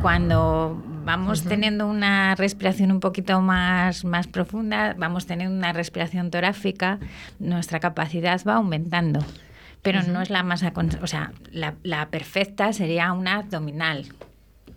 Cuando 0.00 0.82
vamos 1.04 1.44
teniendo 1.44 1.86
una 1.86 2.34
respiración 2.34 2.90
un 2.90 3.00
poquito 3.00 3.40
más, 3.40 4.04
más 4.04 4.26
profunda, 4.26 4.94
vamos 4.96 5.26
teniendo 5.26 5.54
una 5.56 5.72
respiración 5.72 6.30
torácica, 6.30 6.98
nuestra 7.38 7.80
capacidad 7.80 8.40
va 8.46 8.54
aumentando. 8.54 9.20
Pero 9.82 10.02
no 10.02 10.22
es 10.22 10.30
la 10.30 10.42
más... 10.42 10.64
O 11.02 11.06
sea, 11.06 11.32
la, 11.50 11.74
la 11.82 12.08
perfecta 12.08 12.72
sería 12.72 13.12
una 13.12 13.36
abdominal. 13.36 14.06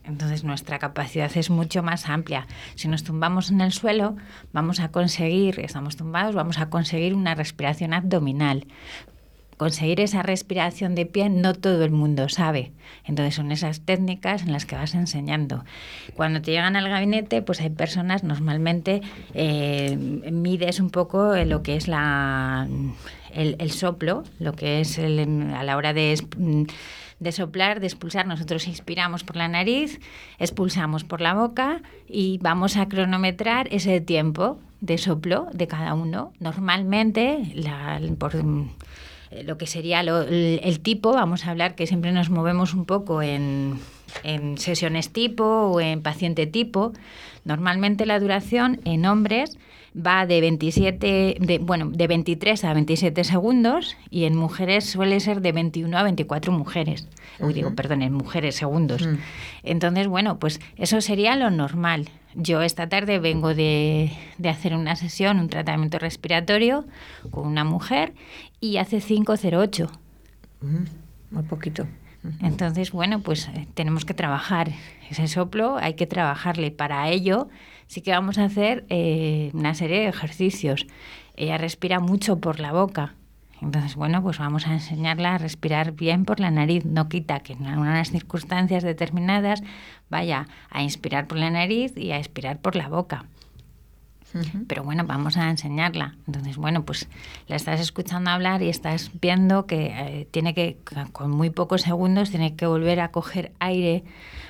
Entonces 0.03 0.43
nuestra 0.43 0.79
capacidad 0.79 1.31
es 1.35 1.49
mucho 1.49 1.83
más 1.83 2.09
amplia. 2.09 2.47
Si 2.75 2.87
nos 2.87 3.03
tumbamos 3.03 3.51
en 3.51 3.61
el 3.61 3.71
suelo, 3.71 4.15
vamos 4.53 4.79
a 4.79 4.89
conseguir, 4.89 5.59
estamos 5.59 5.97
tumbados, 5.97 6.35
vamos 6.35 6.59
a 6.59 6.69
conseguir 6.69 7.13
una 7.13 7.35
respiración 7.35 7.93
abdominal. 7.93 8.67
Conseguir 9.57 9.99
esa 10.01 10.21
respiración 10.21 10.93
de 10.93 11.05
pie 11.07 11.29
no 11.29 11.53
todo 11.55 11.83
el 11.83 11.89
mundo 11.91 12.29
sabe. 12.29 12.71
Entonces 13.05 13.33
son 13.35 13.51
esas 13.51 13.81
técnicas 13.81 14.43
en 14.43 14.51
las 14.51 14.65
que 14.65 14.75
vas 14.75 14.93
enseñando. 14.93 15.65
Cuando 16.15 16.41
te 16.41 16.51
llegan 16.51 16.75
al 16.75 16.87
gabinete, 16.87 17.41
pues 17.41 17.59
hay 17.59 17.71
personas, 17.71 18.23
normalmente 18.23 19.01
eh, 19.33 19.97
mides 20.31 20.79
un 20.79 20.91
poco 20.91 21.35
lo 21.37 21.63
que 21.63 21.75
es 21.75 21.87
la, 21.87 22.67
el, 23.33 23.55
el 23.57 23.71
soplo, 23.71 24.23
lo 24.39 24.53
que 24.53 24.79
es 24.81 24.99
a 24.99 25.63
la 25.63 25.75
hora 25.75 25.93
de, 25.93 26.13
es- 26.13 26.23
de 27.19 27.31
soplar, 27.31 27.79
de 27.79 27.87
expulsar. 27.87 28.27
Nosotros 28.27 28.67
inspiramos 28.67 29.23
por 29.23 29.37
la 29.37 29.47
nariz, 29.47 29.99
expulsamos 30.37 31.03
por 31.03 31.19
la 31.19 31.33
boca 31.33 31.81
y 32.07 32.37
vamos 32.43 32.77
a 32.77 32.87
cronometrar 32.87 33.67
ese 33.71 34.01
tiempo 34.01 34.59
de 34.81 34.99
soplo 34.99 35.47
de 35.51 35.65
cada 35.65 35.95
uno. 35.95 36.31
Normalmente, 36.39 37.39
la, 37.55 37.99
por, 38.19 38.33
lo 39.45 39.57
que 39.57 39.67
sería 39.67 40.03
lo- 40.03 40.21
el, 40.21 40.59
el 40.63 40.79
tipo, 40.79 41.13
vamos 41.13 41.45
a 41.45 41.51
hablar 41.51 41.75
que 41.75 41.87
siempre 41.87 42.11
nos 42.11 42.29
movemos 42.29 42.73
un 42.73 42.85
poco 42.85 43.21
en, 43.21 43.79
en 44.23 44.57
sesiones 44.57 45.11
tipo 45.11 45.43
o 45.43 45.79
en 45.81 46.01
paciente 46.01 46.47
tipo. 46.47 46.93
Normalmente 47.45 48.05
la 48.05 48.19
duración 48.19 48.79
en 48.85 49.05
hombres 49.05 49.57
va 49.97 50.25
de 50.25 50.41
27, 50.41 51.37
de, 51.39 51.57
bueno, 51.59 51.89
de 51.89 52.07
23 52.07 52.63
a 52.63 52.73
27 52.73 53.23
segundos 53.23 53.95
y 54.09 54.25
en 54.25 54.35
mujeres 54.35 54.85
suele 54.85 55.19
ser 55.19 55.41
de 55.41 55.51
21 55.51 55.97
a 55.97 56.03
24 56.03 56.51
mujeres. 56.51 57.07
Uy, 57.39 57.53
digo, 57.53 57.73
perdón, 57.75 58.01
en 58.01 58.13
mujeres 58.13 58.55
segundos. 58.55 59.07
Mm. 59.07 59.15
Entonces, 59.63 60.07
bueno, 60.07 60.39
pues 60.39 60.59
eso 60.75 61.01
sería 61.01 61.35
lo 61.35 61.49
normal. 61.49 62.09
Yo 62.35 62.61
esta 62.61 62.87
tarde 62.87 63.19
vengo 63.19 63.55
de, 63.55 64.11
de 64.37 64.49
hacer 64.49 64.75
una 64.75 64.95
sesión, 64.95 65.39
un 65.39 65.49
tratamiento 65.49 65.97
respiratorio 65.97 66.85
con 67.31 67.47
una 67.47 67.63
mujer 67.63 68.13
y 68.59 68.77
hace 68.77 68.99
508. 68.99 69.89
Mm, 70.61 70.75
Muy 71.31 71.43
poquito. 71.43 71.87
Entonces, 72.41 72.91
bueno, 72.91 73.21
pues 73.21 73.47
eh, 73.49 73.67
tenemos 73.73 74.05
que 74.05 74.13
trabajar 74.13 74.71
ese 75.09 75.27
soplo, 75.27 75.77
hay 75.77 75.93
que 75.93 76.07
trabajarle. 76.07 76.71
Para 76.71 77.09
ello, 77.09 77.49
sí 77.87 78.01
que 78.01 78.11
vamos 78.11 78.37
a 78.37 78.45
hacer 78.45 78.85
eh, 78.89 79.51
una 79.53 79.73
serie 79.73 80.01
de 80.01 80.07
ejercicios. 80.07 80.87
Ella 81.35 81.57
respira 81.57 81.99
mucho 81.99 82.39
por 82.39 82.59
la 82.59 82.71
boca. 82.71 83.13
Entonces, 83.61 83.95
bueno, 83.95 84.21
pues 84.21 84.37
vamos 84.37 84.67
a 84.67 84.73
enseñarla 84.73 85.35
a 85.35 85.37
respirar 85.37 85.93
bien 85.93 86.25
por 86.25 86.39
la 86.39 86.51
nariz. 86.51 86.85
No 86.85 87.09
quita 87.09 87.39
que 87.39 87.53
en 87.53 87.65
algunas 87.65 88.11
circunstancias 88.11 88.83
determinadas 88.83 89.63
vaya 90.09 90.47
a 90.69 90.83
inspirar 90.83 91.27
por 91.27 91.37
la 91.39 91.49
nariz 91.49 91.97
y 91.97 92.11
a 92.11 92.17
expirar 92.17 92.59
por 92.59 92.75
la 92.75 92.87
boca. 92.87 93.25
Pero 94.67 94.83
bueno, 94.83 95.05
vamos 95.05 95.37
a 95.37 95.49
enseñarla. 95.49 96.15
Entonces, 96.27 96.57
bueno, 96.57 96.83
pues 96.85 97.07
la 97.47 97.55
estás 97.55 97.79
escuchando 97.79 98.29
hablar 98.29 98.61
y 98.61 98.69
estás 98.69 99.09
viendo 99.21 99.65
que 99.65 99.87
eh, 99.87 100.27
tiene 100.31 100.53
que, 100.53 100.77
con 101.13 101.31
muy 101.31 101.49
pocos 101.49 101.81
segundos, 101.81 102.29
tiene 102.29 102.55
que 102.55 102.65
volver 102.67 102.99
a 102.99 103.11
coger 103.11 103.53
aire, 103.59 104.03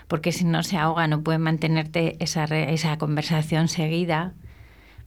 porque 0.08 0.32
si 0.32 0.46
no 0.46 0.64
se 0.64 0.78
ahoga, 0.78 1.08
no 1.08 1.22
puede 1.22 1.38
mantenerte 1.38 2.18
esa, 2.20 2.46
re- 2.48 2.74
esa 2.74 2.98
conversación 2.98 3.68
seguida, 3.68 4.34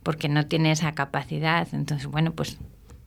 porque 0.03 0.29
no 0.29 0.47
tiene 0.47 0.71
esa 0.73 0.93
capacidad. 0.93 1.67
Entonces, 1.73 2.07
bueno, 2.07 2.33
pues 2.33 2.59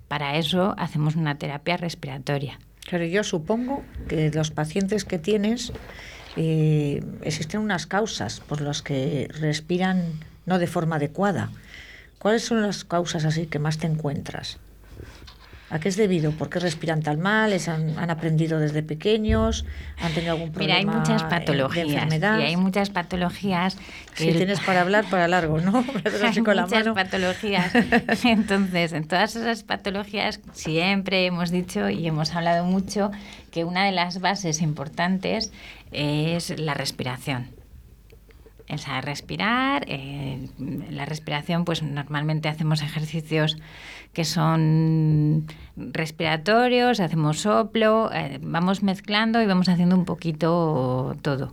para 0.08 0.38
eso 0.38 0.75
hacemos 0.77 1.15
una 1.15 1.36
terapia 1.36 1.77
respiratoria. 1.77 2.60
Claro, 2.86 3.05
yo 3.05 3.24
supongo 3.24 3.82
que 4.10 4.29
los 4.32 4.51
pacientes 4.51 5.05
que 5.05 5.17
tienes 5.17 5.72
eh, 6.36 7.01
existen 7.22 7.62
unas 7.62 7.88
causas 7.88 8.41
por 8.41 8.60
las 8.62 8.82
que 8.82 9.27
respiran 9.39 10.01
no 10.46 10.60
de 10.60 10.68
forma 10.68 10.98
adecuada. 10.98 11.50
¿Cuáles 12.20 12.46
son 12.46 12.62
las 12.62 12.84
causas 12.86 13.26
así 13.26 13.48
que 13.48 13.60
más 13.60 13.78
te 13.78 13.88
encuentras? 13.88 14.60
¿A 15.70 15.80
qué 15.80 15.90
es 15.90 15.98
debido? 15.98 16.32
¿Por 16.34 16.52
qué 16.52 16.60
respiran 16.60 17.02
tan 17.02 17.20
mal? 17.20 17.50
¿Les 17.50 17.68
han, 17.68 17.98
han 17.98 18.12
aprendido 18.12 18.60
desde 18.60 18.84
pequeños? 18.84 19.66
¿Han 20.00 20.14
tenido 20.14 20.34
algún 20.34 20.50
Mira, 20.56 20.76
problema 20.76 20.78
hay 20.78 20.86
muchas 21.00 21.24
patologías. 21.24 21.88
de 21.88 21.94
enfermedad? 21.94 22.40
Y 22.40 22.44
hay 22.44 22.58
muchas 22.58 22.92
patologías 22.92 23.76
que 24.16 24.24
Si 24.32 24.34
tienes 24.34 24.60
para 24.60 24.82
hablar, 24.82 25.06
para 25.10 25.28
largo, 25.28 25.60
¿no? 25.62 25.84
Hay 26.24 26.44
con 26.44 26.58
la 26.58 26.64
muchas 26.68 26.84
mano. 26.86 26.94
patologías. 26.94 27.74
Entonces, 28.24 28.94
en 28.94 29.08
todas 29.08 29.36
esas 29.36 29.64
patologías 29.64 30.42
siempre 30.52 31.26
hemos 31.26 31.50
dicho 31.50 31.90
y 31.90 32.06
hemos 32.06 32.36
hablado 32.36 32.66
mucho 32.66 33.10
que 33.50 33.64
una 33.64 33.84
de 33.84 33.94
las 33.94 34.20
bases 34.20 34.62
importantes 34.62 35.52
es 35.92 36.60
la 36.60 36.76
respiración. 36.76 37.48
O 38.70 38.77
sea, 38.77 39.01
respirar, 39.01 39.86
eh, 39.88 40.48
la 40.89 41.05
respiración, 41.05 41.65
pues 41.65 41.84
normalmente 41.84 42.48
hacemos 42.50 42.82
ejercicios 42.82 43.58
que 44.13 44.25
son 44.25 45.48
respiratorios, 45.75 47.00
hacemos 47.00 47.41
soplo, 47.41 48.12
eh, 48.13 48.39
vamos 48.41 48.84
mezclando 48.84 49.41
y 49.41 49.46
vamos 49.46 49.70
haciendo 49.70 49.96
un 49.96 50.05
poquito 50.05 51.15
todo. 51.22 51.51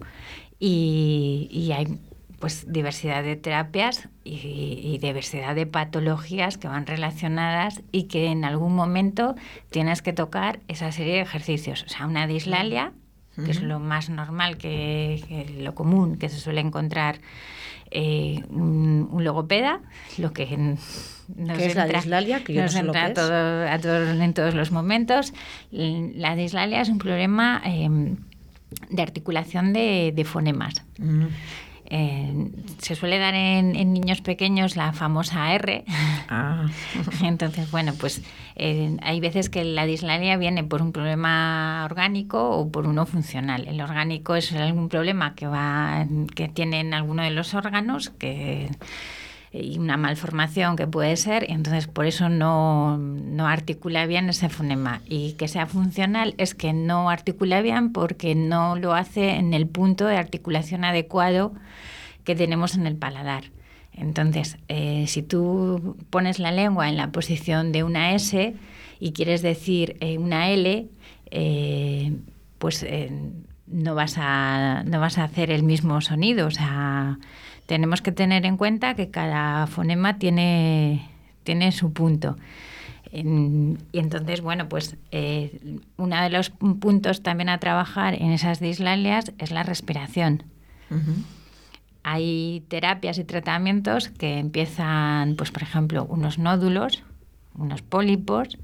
Y, 0.58 1.48
y 1.50 1.72
hay 1.72 1.98
pues 2.38 2.72
diversidad 2.72 3.22
de 3.22 3.36
terapias 3.36 4.08
y, 4.24 4.80
y 4.82 4.98
diversidad 4.98 5.54
de 5.54 5.66
patologías 5.66 6.56
que 6.56 6.68
van 6.68 6.86
relacionadas 6.86 7.82
y 7.92 8.04
que 8.04 8.26
en 8.26 8.44
algún 8.44 8.74
momento 8.74 9.34
tienes 9.70 10.00
que 10.00 10.14
tocar 10.14 10.60
esa 10.68 10.90
serie 10.90 11.14
de 11.14 11.20
ejercicios. 11.20 11.82
O 11.82 11.88
sea, 11.88 12.06
una 12.06 12.26
dislalia 12.26 12.92
que 13.36 13.50
es 13.50 13.62
lo 13.62 13.78
más 13.80 14.10
normal, 14.10 14.56
que, 14.58 15.46
lo 15.58 15.74
común 15.74 16.16
que 16.16 16.28
se 16.28 16.38
suele 16.38 16.60
encontrar 16.60 17.20
eh, 17.90 18.42
un, 18.50 19.08
logopeda, 19.18 19.80
lo 20.18 20.32
que 20.32 20.56
nos 20.56 21.58
es 21.58 21.74
la 21.74 21.86
dislalia? 21.86 22.44
Que 22.44 22.54
nos 22.54 22.74
entra 22.74 23.06
a, 23.06 23.12
todos 23.78 24.20
en 24.20 24.34
todos 24.34 24.54
los 24.54 24.70
momentos. 24.70 25.32
La 25.70 26.36
dislalia 26.36 26.80
es 26.80 26.88
un 26.88 26.98
problema 26.98 27.60
em, 27.64 28.16
de 28.90 29.02
articulación 29.02 29.72
de, 29.72 30.22
fonemas. 30.24 30.74
Eh, 31.90 32.50
se 32.78 32.94
suele 32.94 33.18
dar 33.18 33.34
en, 33.34 33.72
niños 33.92 34.20
pequeños 34.20 34.76
la 34.76 34.92
famosa 34.92 35.52
R. 35.54 35.84
Ah. 36.28 36.66
Entonces, 37.22 37.70
bueno, 37.70 37.92
pues 37.98 38.22
eh, 38.54 38.96
hay 39.02 39.18
veces 39.20 39.50
que 39.50 39.64
la 39.64 39.86
dislalia 39.86 40.36
viene 40.36 40.62
por 40.62 40.82
un 40.82 40.92
problema 40.92 41.82
orgánico 41.84 42.50
o 42.50 42.70
por 42.70 42.86
uno 42.86 43.06
funcional. 43.06 43.66
El 43.66 43.80
orgánico 43.80 44.36
es 44.36 44.52
algún 44.52 44.88
problema 44.88 45.34
que 45.34 45.48
va 45.48 46.06
que 46.34 46.48
tiene 46.48 46.80
en 46.80 46.94
alguno 46.94 47.24
de 47.24 47.30
los 47.30 47.54
órganos 47.54 48.10
que 48.10 48.70
y 49.52 49.78
una 49.78 49.96
malformación 49.96 50.76
que 50.76 50.86
puede 50.86 51.16
ser, 51.16 51.44
entonces 51.50 51.88
por 51.88 52.06
eso 52.06 52.28
no, 52.28 52.96
no, 52.98 53.48
articula 53.48 54.06
bien 54.06 54.28
ese 54.28 54.48
fonema. 54.48 55.00
Y 55.06 55.32
que 55.32 55.48
sea 55.48 55.66
funcional 55.66 56.34
es 56.38 56.54
que 56.54 56.72
no 56.72 57.10
articula 57.10 57.60
bien 57.60 57.92
porque 57.92 58.36
no 58.36 58.76
lo 58.76 58.94
hace 58.94 59.30
en 59.30 59.52
el 59.52 59.66
punto 59.66 60.06
de 60.06 60.16
articulación 60.16 60.84
adecuado 60.84 61.52
que 62.24 62.36
tenemos 62.36 62.76
en 62.76 62.86
el 62.86 62.96
paladar. 62.96 63.44
Entonces, 63.92 64.56
eh, 64.68 65.04
si 65.08 65.22
tú 65.22 65.96
pones 66.10 66.38
la 66.38 66.52
lengua 66.52 66.88
en 66.88 66.96
la 66.96 67.10
posición 67.10 67.72
de 67.72 67.82
una 67.82 68.14
S 68.14 68.54
y 69.00 69.12
quieres 69.12 69.42
decir 69.42 69.96
eh, 70.00 70.16
una 70.18 70.50
L, 70.50 70.88
eh, 71.32 72.16
pues 72.58 72.86
no, 73.66 73.94
vas 73.94 74.14
a, 74.16 74.84
no 74.86 75.00
vas 75.00 75.18
a 75.18 75.24
hacer 75.24 75.50
el 75.50 75.64
mismo 75.64 76.00
sonido. 76.00 76.46
O 76.46 76.50
sea, 76.50 77.18
tenemos 77.70 78.02
que 78.02 78.10
tener 78.10 78.46
en 78.46 78.56
cuenta 78.56 78.96
que 78.96 79.12
cada 79.12 79.68
fonema 79.68 80.18
tiene, 80.18 81.08
tiene 81.44 81.70
su 81.70 81.92
punto. 81.92 82.36
y 83.12 83.76
entonces, 83.92 84.40
bueno, 84.40 84.68
pues 84.68 84.96
eh, 85.12 85.78
uno 85.96 86.20
de 86.20 86.30
los 86.30 86.50
puntos 86.50 87.22
también 87.22 87.48
a 87.48 87.58
trabajar 87.58 88.14
en 88.14 88.32
esas 88.32 88.58
dislalias 88.58 89.32
es 89.38 89.52
la 89.52 89.62
respiración. 89.62 90.42
Hay 92.02 92.64
terapias 92.66 93.18
y 93.18 93.24
tratamientos 93.24 94.08
que 94.08 94.40
empiezan, 94.40 95.36
pues 95.36 95.52
por 95.52 95.62
ejemplo, 95.62 96.04
unos 96.06 96.40
nódulos, 96.40 97.04
unos 97.54 97.82
pólipos, 97.82 98.58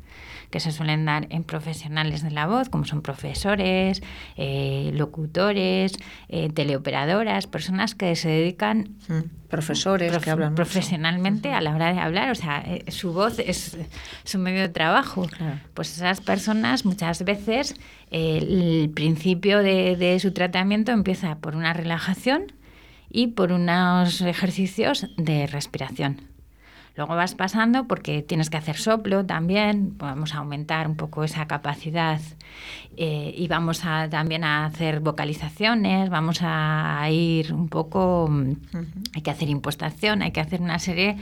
que 0.50 0.60
se 0.60 0.72
suelen 0.72 1.04
dar 1.04 1.26
en 1.30 1.44
profesionales 1.44 2.22
de 2.22 2.30
la 2.30 2.46
voz, 2.46 2.68
como 2.68 2.84
son 2.84 3.02
profesores, 3.02 4.02
eh, 4.36 4.90
locutores, 4.94 5.98
eh, 6.28 6.50
teleoperadoras, 6.50 7.46
personas 7.46 7.94
que 7.94 8.14
se 8.16 8.28
dedican... 8.28 8.96
Mm, 9.08 9.46
profesores 9.46 10.18
que 10.18 10.30
hablan 10.30 10.56
profesionalmente 10.56 11.52
a 11.52 11.60
la 11.60 11.72
hora 11.72 11.92
de 11.92 12.00
hablar, 12.00 12.32
o 12.32 12.34
sea, 12.34 12.64
eh, 12.66 12.90
su 12.90 13.12
voz 13.12 13.38
es 13.38 13.78
su 14.24 14.38
medio 14.40 14.62
de 14.62 14.68
trabajo. 14.68 15.28
Pues 15.72 15.96
esas 15.96 16.20
personas 16.20 16.84
muchas 16.84 17.24
veces 17.24 17.76
el 18.10 18.90
principio 18.92 19.62
de, 19.62 19.94
de 19.94 20.18
su 20.18 20.32
tratamiento 20.32 20.90
empieza 20.90 21.36
por 21.36 21.54
una 21.54 21.72
relajación 21.72 22.52
y 23.08 23.28
por 23.28 23.52
unos 23.52 24.20
ejercicios 24.20 25.06
de 25.16 25.46
respiración. 25.46 26.36
Luego 26.96 27.14
vas 27.14 27.34
pasando 27.34 27.86
porque 27.86 28.22
tienes 28.22 28.48
que 28.48 28.56
hacer 28.56 28.76
soplo 28.76 29.26
también, 29.26 29.98
vamos 29.98 30.34
a 30.34 30.38
aumentar 30.38 30.88
un 30.88 30.96
poco 30.96 31.24
esa 31.24 31.46
capacidad 31.46 32.20
eh, 32.96 33.34
y 33.36 33.48
vamos 33.48 33.84
a, 33.84 34.08
también 34.08 34.44
a 34.44 34.64
hacer 34.64 35.00
vocalizaciones, 35.00 36.08
vamos 36.08 36.38
a 36.40 37.06
ir 37.10 37.52
un 37.52 37.68
poco, 37.68 38.30
hay 39.14 39.20
que 39.20 39.30
hacer 39.30 39.50
impostación, 39.50 40.22
hay 40.22 40.32
que 40.32 40.40
hacer 40.40 40.62
una 40.62 40.78
serie 40.78 41.18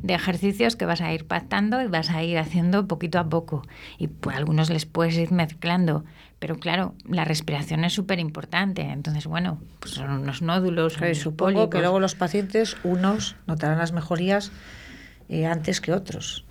de 0.00 0.14
ejercicios 0.14 0.76
que 0.76 0.86
vas 0.86 1.00
a 1.00 1.12
ir 1.12 1.26
pactando 1.26 1.82
y 1.82 1.88
vas 1.88 2.10
a 2.10 2.22
ir 2.22 2.38
haciendo 2.38 2.86
poquito 2.86 3.18
a 3.18 3.28
poco. 3.28 3.62
Y 3.98 4.06
pues 4.06 4.36
algunos 4.36 4.70
les 4.70 4.86
puedes 4.86 5.16
ir 5.16 5.32
mezclando, 5.32 6.04
pero 6.38 6.56
claro, 6.60 6.94
la 7.08 7.24
respiración 7.24 7.82
es 7.82 7.92
súper 7.92 8.20
importante. 8.20 8.82
Entonces, 8.82 9.26
bueno, 9.26 9.58
pues 9.80 9.94
son 9.94 10.10
unos 10.10 10.40
nódulos. 10.40 10.96
supongo 11.14 11.68
que 11.68 11.80
luego 11.80 11.98
los 11.98 12.14
pacientes, 12.14 12.76
unos 12.84 13.34
notarán 13.48 13.78
las 13.78 13.90
mejorías 13.90 14.52
eh, 15.28 15.46
antes 15.46 15.80
que 15.80 15.92
otros. 15.92 16.44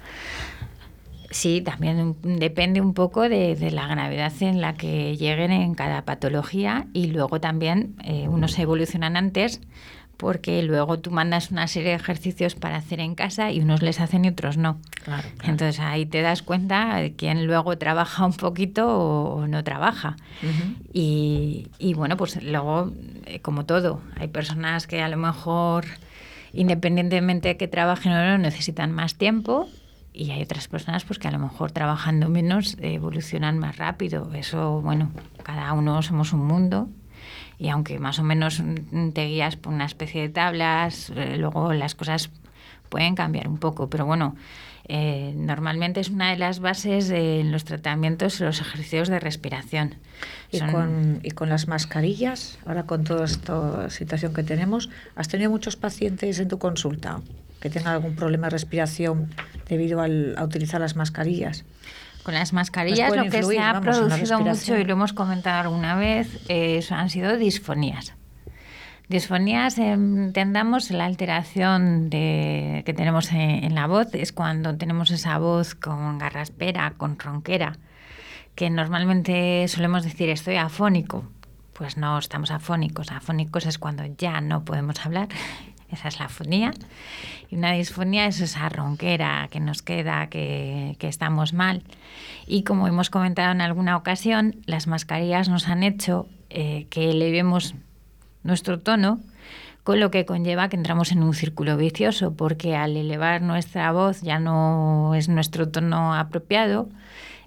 Sí, 1.31 1.61
también 1.61 2.15
depende 2.23 2.79
un 2.79 2.93
poco 2.93 3.27
de, 3.27 3.57
la 3.71 3.87
gravedad 3.87 4.31
en 4.39 4.61
la 4.61 4.73
que 4.75 5.17
lleguen 5.17 5.51
en 5.51 5.75
cada 5.75 6.03
patología 6.03 6.87
y 6.93 7.07
luego 7.07 7.41
también 7.41 7.95
eh, 8.05 8.29
unos 8.29 8.57
evolucionan 8.57 9.17
antes 9.17 9.59
porque 10.17 10.63
luego 10.63 10.99
tú 10.99 11.11
mandas 11.11 11.51
una 11.51 11.67
serie 11.67 11.89
de 11.89 11.95
ejercicios 11.95 12.55
para 12.55 12.77
hacer 12.77 12.99
en 12.99 13.15
casa 13.15 13.51
y 13.51 13.59
unos 13.59 13.81
les 13.81 13.99
hacen 13.99 14.25
y 14.25 14.29
otros 14.29 14.57
no. 14.57 14.79
Entonces 15.43 15.79
ahí 15.79 16.05
te 16.05 16.21
das 16.21 16.41
cuenta 16.41 16.95
de 16.95 17.13
quién 17.13 17.45
luego 17.45 17.77
trabaja 17.77 18.25
un 18.25 18.33
poquito 18.33 18.87
o, 18.87 19.47
no 19.47 19.63
trabaja. 19.63 20.15
y, 20.93 21.67
y, 21.79 21.93
bueno, 21.93 22.17
pues 22.17 22.41
luego, 22.41 22.91
eh, 23.25 23.39
como 23.39 23.65
todo, 23.65 24.01
hay 24.15 24.29
personas 24.29 24.87
que 24.87 25.01
a 25.01 25.09
lo 25.09 25.17
mejor 25.17 25.85
independientemente 26.55 27.49
de 27.49 27.57
que 27.57 27.67
trabajen 27.67 28.13
o 28.13 28.25
no, 28.25 28.37
necesitan 28.37 28.91
más 28.91 29.15
tiempo. 29.15 29.67
Y 30.13 30.31
hay 30.31 30.41
otras 30.41 30.67
personas 30.69 31.03
pues 31.03 31.19
que 31.19 31.27
a 31.27 31.31
lo 31.31 31.39
mejor 31.39 31.71
trabajando 31.71 32.29
menos 32.29 32.77
evolucionan 32.79 33.59
más 33.59 33.77
rápido. 33.77 34.33
Eso, 34.33 34.81
bueno, 34.81 35.11
cada 35.43 35.73
uno 35.73 36.01
somos 36.01 36.31
un 36.31 36.45
mundo. 36.45 36.87
Y 37.57 37.69
aunque 37.69 37.99
más 37.99 38.19
o 38.19 38.23
menos 38.23 38.61
te 39.13 39.25
guías 39.27 39.55
por 39.57 39.73
una 39.73 39.85
especie 39.85 40.21
de 40.21 40.29
tablas, 40.29 41.11
eh, 41.15 41.37
luego 41.37 41.73
las 41.73 41.95
cosas 41.95 42.29
pueden 42.89 43.15
cambiar 43.15 43.47
un 43.47 43.57
poco, 43.57 43.89
pero 43.89 44.05
bueno, 44.05 44.35
eh, 44.87 45.33
normalmente 45.35 45.99
es 45.99 46.09
una 46.09 46.29
de 46.31 46.37
las 46.37 46.59
bases 46.59 47.09
en 47.09 47.51
los 47.51 47.65
tratamientos 47.65 48.39
los 48.39 48.61
ejercicios 48.61 49.07
de 49.07 49.19
respiración. 49.19 49.95
¿Y, 50.51 50.59
con, 50.59 51.19
¿Y 51.23 51.31
con 51.31 51.49
las 51.49 51.67
mascarillas, 51.67 52.59
ahora 52.65 52.83
con 52.83 53.03
toda 53.03 53.25
esta 53.25 53.89
situación 53.89 54.33
que 54.33 54.43
tenemos, 54.43 54.89
has 55.15 55.27
tenido 55.27 55.49
muchos 55.49 55.75
pacientes 55.75 56.39
en 56.39 56.47
tu 56.47 56.59
consulta 56.59 57.21
que 57.59 57.69
tengan 57.69 57.93
algún 57.93 58.15
problema 58.15 58.47
de 58.47 58.51
respiración 58.51 59.33
debido 59.67 60.01
al, 60.01 60.35
a 60.37 60.43
utilizar 60.43 60.79
las 60.79 60.95
mascarillas? 60.95 61.65
Con 62.23 62.33
las 62.33 62.53
mascarillas 62.53 63.15
lo 63.15 63.23
que 63.29 63.43
se 63.43 63.59
ha 63.59 63.81
producido 63.81 64.39
mucho 64.39 64.77
y 64.77 64.83
lo 64.83 64.93
hemos 64.93 65.13
comentado 65.13 65.61
alguna 65.61 65.95
vez 65.95 66.27
eh, 66.47 66.83
han 66.89 67.09
sido 67.09 67.37
disfonías. 67.37 68.13
Disfonías, 69.07 69.77
entendamos 69.77 70.89
la 70.89 71.05
alteración 71.05 72.09
que 72.09 72.93
tenemos 72.95 73.31
en, 73.31 73.75
la 73.75 73.85
voz, 73.85 74.07
es 74.13 74.31
cuando 74.31 74.75
tenemos 74.77 75.11
esa 75.11 75.37
voz 75.37 75.75
con 75.75 76.17
garraspera, 76.17 76.93
con 76.97 77.19
ronquera, 77.19 77.73
que 78.55 78.69
normalmente 78.71 79.67
solemos 79.67 80.03
decir 80.03 80.29
estoy 80.29 80.55
afónico. 80.55 81.23
Pues 81.73 81.97
no 81.97 82.17
estamos 82.17 82.51
afónicos. 82.51 83.11
Afónicos 83.11 83.65
es 83.65 83.77
cuando 83.77 84.05
ya 84.17 84.41
no 84.41 84.63
podemos 84.63 85.05
hablar. 85.05 85.27
Esa 85.91 86.07
es 86.07 86.19
la 86.19 86.25
afonía. 86.25 86.71
Y 87.49 87.57
una 87.57 87.73
disfonía 87.73 88.25
es 88.25 88.41
esa 88.41 88.69
ronquera 88.69 89.47
que 89.51 89.59
nos 89.59 89.83
queda, 89.83 90.27
que, 90.27 90.95
que 90.97 91.07
estamos 91.07 91.53
mal. 91.53 91.83
Y 92.47 92.63
como 92.63 92.87
hemos 92.87 93.11
comentado 93.11 93.51
en 93.51 93.61
alguna 93.61 93.95
ocasión, 93.95 94.55
las 94.65 94.87
mascarillas 94.87 95.47
nos 95.47 95.67
han 95.67 95.83
hecho 95.83 96.27
eh, 96.49 96.87
que 96.89 97.11
elevemos 97.11 97.75
nuestro 98.45 98.79
tono, 98.79 99.19
con 99.83 99.99
lo 99.99 100.09
que 100.09 100.25
conlleva 100.25 100.69
que 100.69 100.77
entramos 100.77 101.11
en 101.11 101.21
un 101.21 101.33
círculo 101.33 101.75
vicioso, 101.75 102.33
porque 102.33 102.75
al 102.75 102.95
elevar 102.95 103.41
nuestra 103.41 103.91
voz 103.91 104.21
ya 104.21 104.39
no 104.39 105.13
es 105.15 105.27
nuestro 105.27 105.67
tono 105.67 106.15
apropiado, 106.15 106.87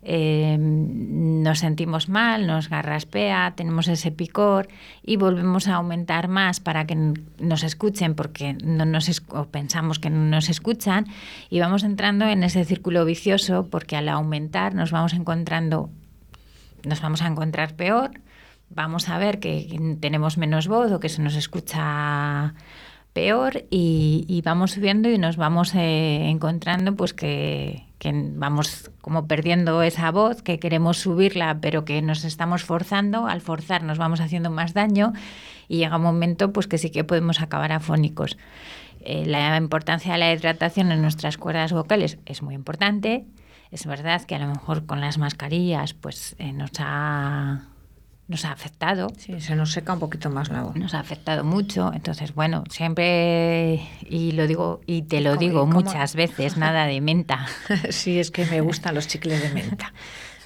eh, 0.03 0.57
nos 0.59 1.59
sentimos 1.59 2.09
mal, 2.09 2.47
nos 2.47 2.69
garraspea, 2.69 3.55
tenemos 3.57 3.89
ese 3.89 4.13
picor 4.13 4.69
y 5.05 5.17
volvemos 5.17 5.67
a 5.67 5.75
aumentar 5.75 6.29
más 6.29 6.61
para 6.61 6.87
que 6.87 6.95
nos 6.95 7.65
escuchen 7.65 8.15
porque 8.15 8.55
no 8.63 8.85
nos 8.85 9.23
pensamos 9.51 9.99
que 9.99 10.11
no 10.11 10.21
nos 10.21 10.49
escuchan 10.49 11.07
y 11.51 11.59
vamos 11.59 11.83
entrando 11.83 12.27
en 12.27 12.45
ese 12.45 12.65
círculo 12.65 13.05
vicioso 13.05 13.67
porque 13.69 13.97
al 13.97 14.09
aumentar 14.09 14.75
nos 14.75 14.93
vamos 14.93 15.15
encontrando 15.15 15.91
nos 16.85 17.01
vamos 17.01 17.21
a 17.23 17.27
encontrar 17.27 17.75
peor 17.75 18.13
vamos 18.71 19.09
a 19.09 19.19
ver 19.19 19.41
que 19.41 19.97
tenemos 20.01 20.39
menos 20.39 20.69
voz 20.69 20.93
o 20.93 21.01
que 21.01 21.09
se 21.09 21.23
nos 21.23 21.35
escucha 21.35 22.55
peor 23.13 23.65
y, 23.71 24.43
vamos 24.45 24.73
subiendo 24.73 25.11
y 25.11 25.19
nos 25.19 25.37
vamos 25.37 25.75
eh, 25.75 26.29
encontrando 26.29 26.95
pues 26.95 27.15
que, 27.15 27.85
vamos 28.37 28.91
como 29.01 29.27
perdiendo 29.27 29.83
esa 29.83 30.11
voz, 30.13 30.43
que 30.43 30.61
queremos 30.61 30.99
subirla 30.99 31.59
pero 31.61 31.85
que 31.85 32.01
nos 32.03 32.25
estamos 32.25 32.63
forzando, 32.63 33.27
al 33.27 33.41
forzar 33.41 33.83
nos 33.83 33.99
vamos 33.99 34.21
haciendo 34.21 34.51
más 34.51 34.73
daño 34.73 35.13
y 35.67 35.79
llega 35.79 35.97
un 35.97 36.03
momento 36.03 36.53
pues 36.53 36.69
que 36.69 36.79
sí 36.79 36.91
que 36.91 37.05
podemos 37.05 37.41
acabar 37.41 37.73
afónicos. 37.73 38.37
Eh, 39.01 39.25
la 39.27 39.57
importancia 39.57 40.13
de 40.13 40.19
la 40.19 40.33
hidratación 40.33 40.93
en 40.93 41.03
nuestras 41.03 41.39
cuerdas 41.39 41.73
vocales 41.73 42.19
es 42.27 42.43
muy 42.43 42.55
importante. 42.55 43.25
Es 43.71 43.87
verdad 43.87 44.23
que 44.23 44.35
a 44.35 44.39
lo 44.39 44.47
mejor 44.47 44.87
con 44.87 45.01
las 45.01 45.19
mascarillas 45.19 45.93
pues 45.95 46.37
eh, 46.39 46.53
nos 46.53 46.71
ha 46.79 47.69
nos 48.29 48.45
ha 48.45 48.53
afectado. 48.53 49.09
Sí, 49.19 49.41
se 49.41 49.57
nos 49.57 49.73
seca 49.73 49.95
un 49.95 49.99
poquito 50.01 50.29
más 50.31 50.51
la 50.51 50.63
voz. 50.63 50.77
Nos 50.77 50.95
ha 50.95 51.01
afectado 51.01 51.45
mucho. 51.45 51.93
Entonces, 51.95 52.35
bueno, 52.35 52.63
siempre, 52.71 53.81
y 54.09 54.33
lo 54.33 54.47
digo, 54.47 54.81
y 54.87 55.03
te 55.03 55.21
lo 55.21 55.31
¿Cómo- 55.31 55.41
digo 55.41 55.61
cómo? 55.61 55.73
muchas 55.81 56.15
veces, 56.15 56.57
nada 56.57 56.87
de 56.87 57.01
menta. 57.01 57.47
sí, 57.91 58.19
es 58.21 58.31
que 58.31 58.45
me 58.47 58.61
gustan 58.61 58.95
los 58.95 59.09
chicles 59.09 59.43
de 59.43 59.51
menta. 59.51 59.93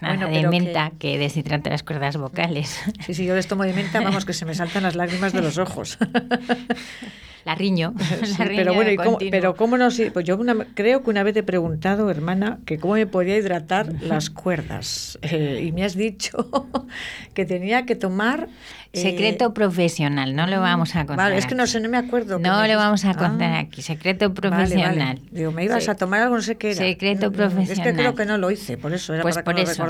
Bueno, 0.08 0.26
de 0.28 0.32
pero 0.34 0.50
que- 0.50 0.60
menta 0.60 0.92
que... 0.98 1.18
deshidrata 1.18 1.70
las 1.70 1.82
cuerdas 1.82 2.16
vocales. 2.16 2.80
Sí, 3.06 3.14
sí, 3.14 3.24
yo 3.24 3.34
les 3.34 3.46
tomo 3.46 3.64
de 3.64 3.72
menta, 3.72 4.00
vamos, 4.00 4.24
que 4.24 4.32
se 4.32 4.44
me 4.44 4.54
saltan 4.54 4.82
las 4.82 4.94
lágrimas 4.96 5.32
de 5.32 5.42
los 5.42 5.58
ojos. 5.58 5.98
La 7.44 7.56
riño. 7.56 7.92
Sí, 8.24 8.34
la 8.38 8.44
riño 8.44 8.56
pero 8.56 8.74
bueno, 8.74 8.90
¿y 8.92 8.96
cómo, 8.96 9.18
pero 9.30 9.56
cómo 9.56 9.76
no 9.76 9.90
sé, 9.90 10.12
pues 10.12 10.24
yo 10.24 10.36
una- 10.36 10.64
creo 10.74 11.02
que 11.02 11.10
una 11.10 11.24
vez 11.24 11.34
te 11.34 11.40
he 11.40 11.42
preguntado, 11.42 12.08
hermana, 12.08 12.58
que 12.66 12.78
cómo 12.78 12.94
me 12.94 13.06
podía 13.08 13.36
hidratar 13.36 13.92
las 14.00 14.30
cuerdas. 14.30 15.18
Eh, 15.22 15.64
y 15.66 15.72
me 15.72 15.84
has 15.84 15.96
dicho 15.96 16.68
que 17.34 17.44
tenía 17.44 17.84
que 17.84 17.96
tomar... 17.96 18.48
eh, 18.92 19.00
Secreto 19.02 19.52
profesional, 19.54 20.36
no 20.36 20.46
lo 20.46 20.60
vamos 20.60 20.94
a 20.94 21.00
contar. 21.00 21.16
Vale, 21.16 21.38
es 21.38 21.46
que 21.46 21.56
no 21.56 21.66
sé, 21.66 21.80
no 21.80 21.88
me 21.88 21.96
acuerdo. 21.96 22.38
No 22.38 22.64
lo 22.64 22.76
vamos 22.76 23.04
a 23.04 23.14
contar 23.14 23.50
Ah, 23.54 23.58
aquí. 23.58 23.82
Secreto 23.82 24.28
vale, 24.32 24.50
vale. 24.50 24.66
profesional. 24.68 25.20
Digo, 25.32 25.50
me 25.50 25.64
ibas 25.64 25.82
Sí. 25.82 25.90
a 25.90 25.96
tomar 25.96 26.20
algo, 26.20 26.36
no 26.36 26.42
sé 26.42 26.54
qué 26.56 26.68
era. 26.70 26.76
Secreto 26.78 27.30
Mm, 27.30 27.34
mm, 27.34 27.40
Es 27.40 27.48
que 27.50 27.56
profesional. 27.56 27.94
creo 27.96 28.14
que 28.14 28.24
no 28.26 28.38
lo 28.38 28.52
hice, 28.52 28.76
por 28.78 28.92
eso 28.92 29.14
era 29.14 29.22
Pues 29.22 29.34
para 29.34 29.44
por 29.46 29.56
que 29.56 29.62
eso, 29.62 29.82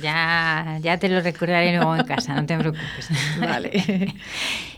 ya, 0.00 0.78
ya 0.80 0.98
te 0.98 1.08
lo 1.08 1.20
recordaré 1.20 1.76
luego 1.76 1.96
en 1.96 2.04
casa, 2.04 2.34
no 2.34 2.46
te 2.46 2.56
preocupes. 2.56 3.08
Vale. 3.40 4.14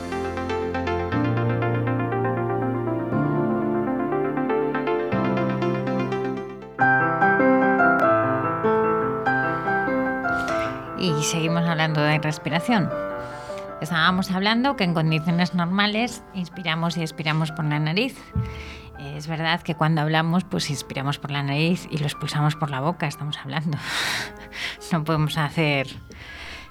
Y 11.01 11.23
seguimos 11.23 11.63
hablando 11.67 12.01
de 12.01 12.19
respiración. 12.19 12.87
Estábamos 13.81 14.29
hablando 14.29 14.75
que 14.75 14.83
en 14.83 14.93
condiciones 14.93 15.55
normales 15.55 16.21
inspiramos 16.35 16.95
y 16.95 17.01
expiramos 17.01 17.51
por 17.51 17.65
la 17.65 17.79
nariz. 17.79 18.15
Es 18.99 19.25
verdad 19.25 19.61
que 19.63 19.73
cuando 19.73 20.01
hablamos, 20.01 20.43
pues 20.43 20.69
inspiramos 20.69 21.17
por 21.17 21.31
la 21.31 21.41
nariz 21.41 21.87
y 21.89 21.97
lo 21.97 22.05
expulsamos 22.05 22.55
por 22.55 22.69
la 22.69 22.81
boca, 22.81 23.07
estamos 23.07 23.37
hablando. 23.37 23.77
No 24.91 25.03
podemos 25.03 25.37
hacer... 25.37 25.87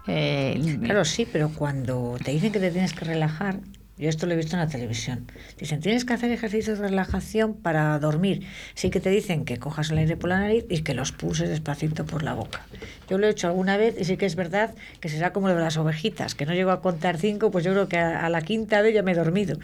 eh, 0.06 0.78
Claro, 0.84 1.04
sí, 1.04 1.26
pero 1.30 1.48
cuando 1.48 2.16
te 2.22 2.30
dicen 2.30 2.52
que 2.52 2.60
te 2.60 2.70
tienes 2.70 2.92
que 2.92 3.06
relajar, 3.06 3.56
yo 4.00 4.08
esto 4.08 4.26
lo 4.26 4.32
he 4.32 4.36
visto 4.36 4.56
en 4.56 4.60
la 4.60 4.68
televisión, 4.68 5.26
dicen 5.58 5.80
tienes 5.80 6.04
que 6.04 6.14
hacer 6.14 6.30
ejercicios 6.30 6.78
de 6.78 6.88
relajación 6.88 7.54
para 7.54 7.98
dormir. 7.98 8.46
Sí 8.74 8.90
que 8.90 9.00
te 9.00 9.10
dicen 9.10 9.44
que 9.44 9.58
cojas 9.58 9.90
el 9.90 9.98
aire 9.98 10.16
por 10.16 10.30
la 10.30 10.38
nariz 10.40 10.64
y 10.68 10.82
que 10.82 10.94
los 10.94 11.12
pulses 11.12 11.48
despacito 11.48 12.04
por 12.06 12.22
la 12.22 12.34
boca. 12.34 12.62
Yo 13.08 13.18
lo 13.18 13.26
he 13.26 13.30
hecho 13.30 13.46
alguna 13.48 13.76
vez 13.76 13.94
y 13.98 14.04
sí 14.04 14.16
que 14.16 14.26
es 14.26 14.36
verdad 14.36 14.74
que 15.00 15.08
será 15.08 15.32
como 15.32 15.48
lo 15.48 15.54
de 15.54 15.60
las 15.60 15.76
ovejitas, 15.76 16.34
que 16.34 16.46
no 16.46 16.54
llego 16.54 16.70
a 16.70 16.80
contar 16.80 17.18
cinco, 17.18 17.50
pues 17.50 17.64
yo 17.64 17.72
creo 17.72 17.88
que 17.88 17.98
a, 17.98 18.28
la 18.28 18.42
quinta 18.42 18.80
vez 18.80 18.94
ya 18.94 19.02
me 19.02 19.12
he 19.12 19.14
dormido. 19.14 19.58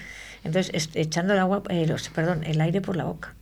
Entonces, 0.45 0.71
es- 0.75 0.91
echando 0.95 1.33
el 1.33 1.39
agua, 1.41 1.63
eh, 1.71 1.87
los- 1.87 2.09
perdón, 2.11 2.45
el 2.45 2.61
aire 2.61 2.81
por 2.81 2.97
la 2.97 3.05
boca. 3.05 3.35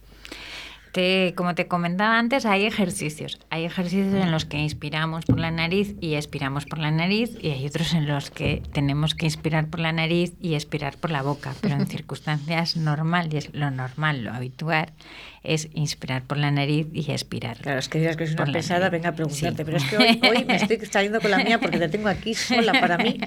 Te- 0.95 1.35
como 1.37 1.57
te 1.57 1.67
comentaba 1.67 2.21
antes, 2.21 2.47
hay 2.47 2.67
ejercicios. 2.67 3.41
Hay 3.51 3.65
ejercicios 3.65 4.15
en 4.15 4.31
los 4.31 4.45
que 4.45 4.59
inspiramos 4.59 5.25
por 5.25 5.41
la 5.41 5.51
nariz 5.51 5.97
y 6.01 6.15
expiramos 6.15 6.67
por 6.67 6.79
la 6.79 6.93
nariz 6.93 7.37
y 7.43 7.51
hay 7.51 7.67
otros 7.67 7.95
en 7.95 8.07
los 8.07 8.31
que 8.31 8.63
tenemos 8.73 9.17
que 9.17 9.27
inspirar 9.27 9.67
por 9.67 9.81
la 9.81 9.91
nariz 9.91 10.35
y 10.41 10.55
expirar 10.55 10.97
por 10.97 11.11
la 11.11 11.23
boca. 11.23 11.53
Pero 11.61 11.75
en 11.75 11.87
circunstancias 11.89 12.77
normales, 12.77 13.51
lo 13.53 13.73
normal, 13.73 14.23
lo 14.23 14.33
habitual, 14.33 14.93
es 15.45 15.69
inspirar 15.75 16.23
por 16.23 16.39
la 16.39 16.51
nariz 16.51 16.87
y 16.93 17.11
expirar. 17.13 17.59
Claro, 17.59 17.79
es 17.79 17.89
que 17.89 17.99
dirás 18.01 18.17
que 18.17 18.25
es 18.25 18.33
una 18.33 18.47
pesada, 18.47 18.89
venga 18.91 19.11
a 19.11 19.13
preguntarte, 19.13 19.59
Sí. 19.59 19.65
pero 19.65 19.77
es 19.77 19.85
que 19.85 19.97
hoy, 19.97 20.21
hoy 20.29 20.45
me 20.45 20.57
estoy 20.57 20.79
saliendo 20.91 21.21
con 21.21 21.31
la 21.31 21.39
mía 21.39 21.61
porque 21.61 21.79
te 21.79 21.89
tengo 21.89 22.09
aquí 22.09 22.35
sola 22.35 22.73
para 22.81 22.97
mí. 22.99 23.21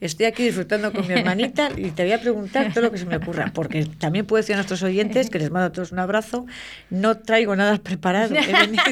Estoy 0.00 0.26
aquí 0.26 0.44
disfrutando 0.44 0.92
con 0.92 1.06
mi 1.06 1.14
hermanita 1.14 1.70
y 1.76 1.90
te 1.90 2.02
voy 2.04 2.12
a 2.12 2.20
preguntar 2.20 2.72
todo 2.72 2.84
lo 2.84 2.92
que 2.92 2.98
se 2.98 3.06
me 3.06 3.16
ocurra, 3.16 3.50
porque 3.54 3.84
también 3.86 4.26
puedo 4.26 4.42
decir 4.42 4.54
a 4.54 4.58
nuestros 4.58 4.82
oyentes 4.82 5.30
que 5.30 5.38
les 5.38 5.50
mando 5.50 5.66
a 5.66 5.72
todos 5.72 5.92
un 5.92 5.98
abrazo. 5.98 6.46
No 6.90 7.16
traigo 7.18 7.56
nada 7.56 7.78
preparado, 7.78 8.34
he 8.36 8.52
venido 8.52 8.82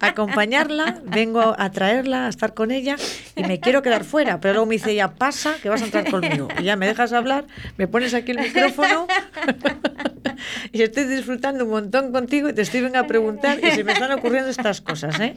a 0.00 0.06
acompañarla, 0.08 1.00
vengo 1.04 1.54
a 1.58 1.70
traerla, 1.70 2.26
a 2.26 2.28
estar 2.28 2.54
con 2.54 2.70
ella 2.70 2.96
y 3.36 3.42
me 3.44 3.60
quiero 3.60 3.82
quedar 3.82 4.04
fuera, 4.04 4.40
pero 4.40 4.54
luego 4.54 4.66
me 4.66 4.74
dice 4.76 4.92
ella, 4.92 5.08
pasa, 5.14 5.54
que 5.62 5.68
vas 5.68 5.82
a 5.82 5.86
entrar 5.86 6.08
conmigo. 6.10 6.48
Y 6.60 6.64
ya 6.64 6.76
me 6.76 6.86
dejas 6.86 7.12
hablar, 7.12 7.46
me 7.76 7.88
pones 7.88 8.14
aquí 8.14 8.30
el 8.32 8.38
micrófono 8.40 9.06
y 10.72 10.82
estoy 10.82 11.04
disfrutando 11.04 11.64
un 11.64 11.70
montón 11.70 12.11
contigo 12.12 12.48
y 12.48 12.52
te 12.52 12.80
venga 12.80 13.00
a 13.00 13.06
preguntar 13.06 13.58
y 13.62 13.70
se 13.70 13.84
me 13.84 13.92
están 13.92 14.12
ocurriendo 14.12 14.50
estas 14.50 14.80
cosas, 14.80 15.18
¿eh? 15.20 15.34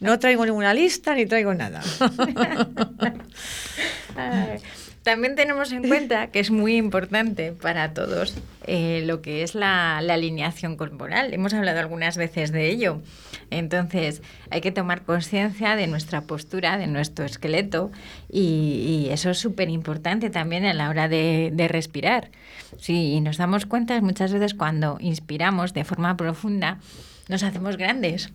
No 0.00 0.18
traigo 0.18 0.44
ninguna 0.44 0.74
lista 0.74 1.14
ni 1.14 1.26
traigo 1.26 1.54
nada. 1.54 1.80
También 5.02 5.36
tenemos 5.36 5.72
en 5.72 5.88
cuenta 5.88 6.26
que 6.26 6.38
es 6.38 6.50
muy 6.50 6.76
importante 6.76 7.52
para 7.52 7.94
todos 7.94 8.34
eh, 8.66 9.02
lo 9.06 9.22
que 9.22 9.42
es 9.42 9.54
la, 9.54 9.96
alineación 9.96 10.76
corporal. 10.76 11.32
Hemos 11.32 11.54
hablado 11.54 11.80
algunas 11.80 12.18
veces 12.18 12.52
de 12.52 12.68
ello. 12.68 13.00
Entonces, 13.50 14.20
hay 14.50 14.60
que 14.60 14.70
tomar 14.70 15.04
conciencia 15.04 15.76
de 15.76 15.86
nuestra 15.86 16.20
postura, 16.22 16.76
de 16.76 16.88
nuestro 16.88 17.24
esqueleto, 17.24 17.90
y, 18.30 19.08
eso 19.10 19.30
es 19.30 19.38
súper 19.38 19.70
importante 19.70 20.28
también 20.28 20.66
a 20.66 20.74
la 20.74 20.90
hora 20.90 21.08
de 21.08 21.68
respirar. 21.68 22.28
Si 22.78 23.20
nos 23.20 23.36
damos 23.36 23.66
cuenta, 23.66 24.00
muchas 24.00 24.32
veces 24.32 24.54
cuando 24.54 24.98
inspiramos 25.00 25.72
de 25.72 25.84
forma 25.84 26.16
profunda, 26.16 26.78
nos 27.28 27.42
hacemos 27.42 27.76
grandes. 27.76 28.30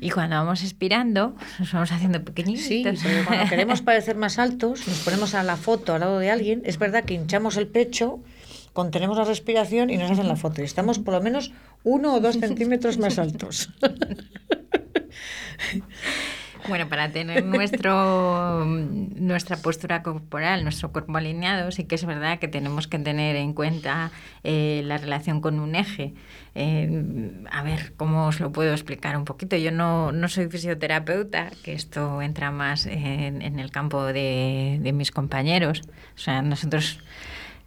Y 0.00 0.10
cuando 0.10 0.36
vamos 0.36 0.62
expirando, 0.62 1.34
nos 1.58 1.72
vamos 1.72 1.90
haciendo 1.90 2.22
pequeñitos. 2.22 2.64
Sí, 2.64 2.84
porque 2.84 3.24
cuando 3.26 3.46
queremos 3.50 3.82
parecer 3.82 4.14
más 4.16 4.38
altos, 4.38 4.86
nos 4.86 5.00
ponemos 5.00 5.34
a 5.34 5.42
la 5.42 5.56
foto 5.56 5.94
al 5.94 6.00
lado 6.00 6.20
de 6.20 6.30
alguien, 6.30 6.62
es 6.64 6.78
verdad 6.78 7.04
que 7.04 7.14
hinchamos 7.14 7.56
el 7.56 7.66
pecho, 7.66 8.20
contenemos 8.72 9.18
la 9.18 9.24
respiración 9.24 9.90
y 9.90 9.96
nos 9.96 10.08
hacen 10.10 10.28
la 10.28 10.36
foto. 10.36 10.62
Y 10.62 10.64
estamos 10.64 11.00
por 11.00 11.14
lo 11.14 11.20
menos 11.20 11.50
uno 11.82 12.14
o 12.14 12.20
dos 12.20 12.36
centímetros 12.40 12.98
más 12.98 13.18
altos. 13.18 13.70
Bueno, 16.68 16.88
para 16.88 17.10
tener 17.10 17.44
nuestro, 17.44 18.64
nuestra 18.64 19.56
postura 19.56 20.02
corporal, 20.02 20.64
nuestro 20.64 20.92
cuerpo 20.92 21.16
alineado, 21.16 21.70
sí 21.70 21.84
que 21.84 21.94
es 21.94 22.04
verdad 22.04 22.38
que 22.38 22.48
tenemos 22.48 22.88
que 22.88 22.98
tener 22.98 23.36
en 23.36 23.52
cuenta 23.52 24.10
eh, 24.42 24.82
la 24.84 24.98
relación 24.98 25.40
con 25.40 25.60
un 25.60 25.74
eje. 25.74 26.14
Eh, 26.54 27.32
a 27.50 27.62
ver, 27.62 27.92
¿cómo 27.96 28.26
os 28.26 28.40
lo 28.40 28.52
puedo 28.52 28.72
explicar 28.72 29.16
un 29.16 29.24
poquito? 29.24 29.56
Yo 29.56 29.70
no, 29.70 30.12
no 30.12 30.28
soy 30.28 30.48
fisioterapeuta, 30.48 31.50
que 31.62 31.72
esto 31.72 32.20
entra 32.22 32.50
más 32.50 32.86
en, 32.86 33.42
en 33.42 33.58
el 33.58 33.70
campo 33.70 34.04
de, 34.04 34.78
de 34.80 34.92
mis 34.92 35.10
compañeros. 35.10 35.82
O 36.14 36.18
sea, 36.18 36.42
nosotros 36.42 37.00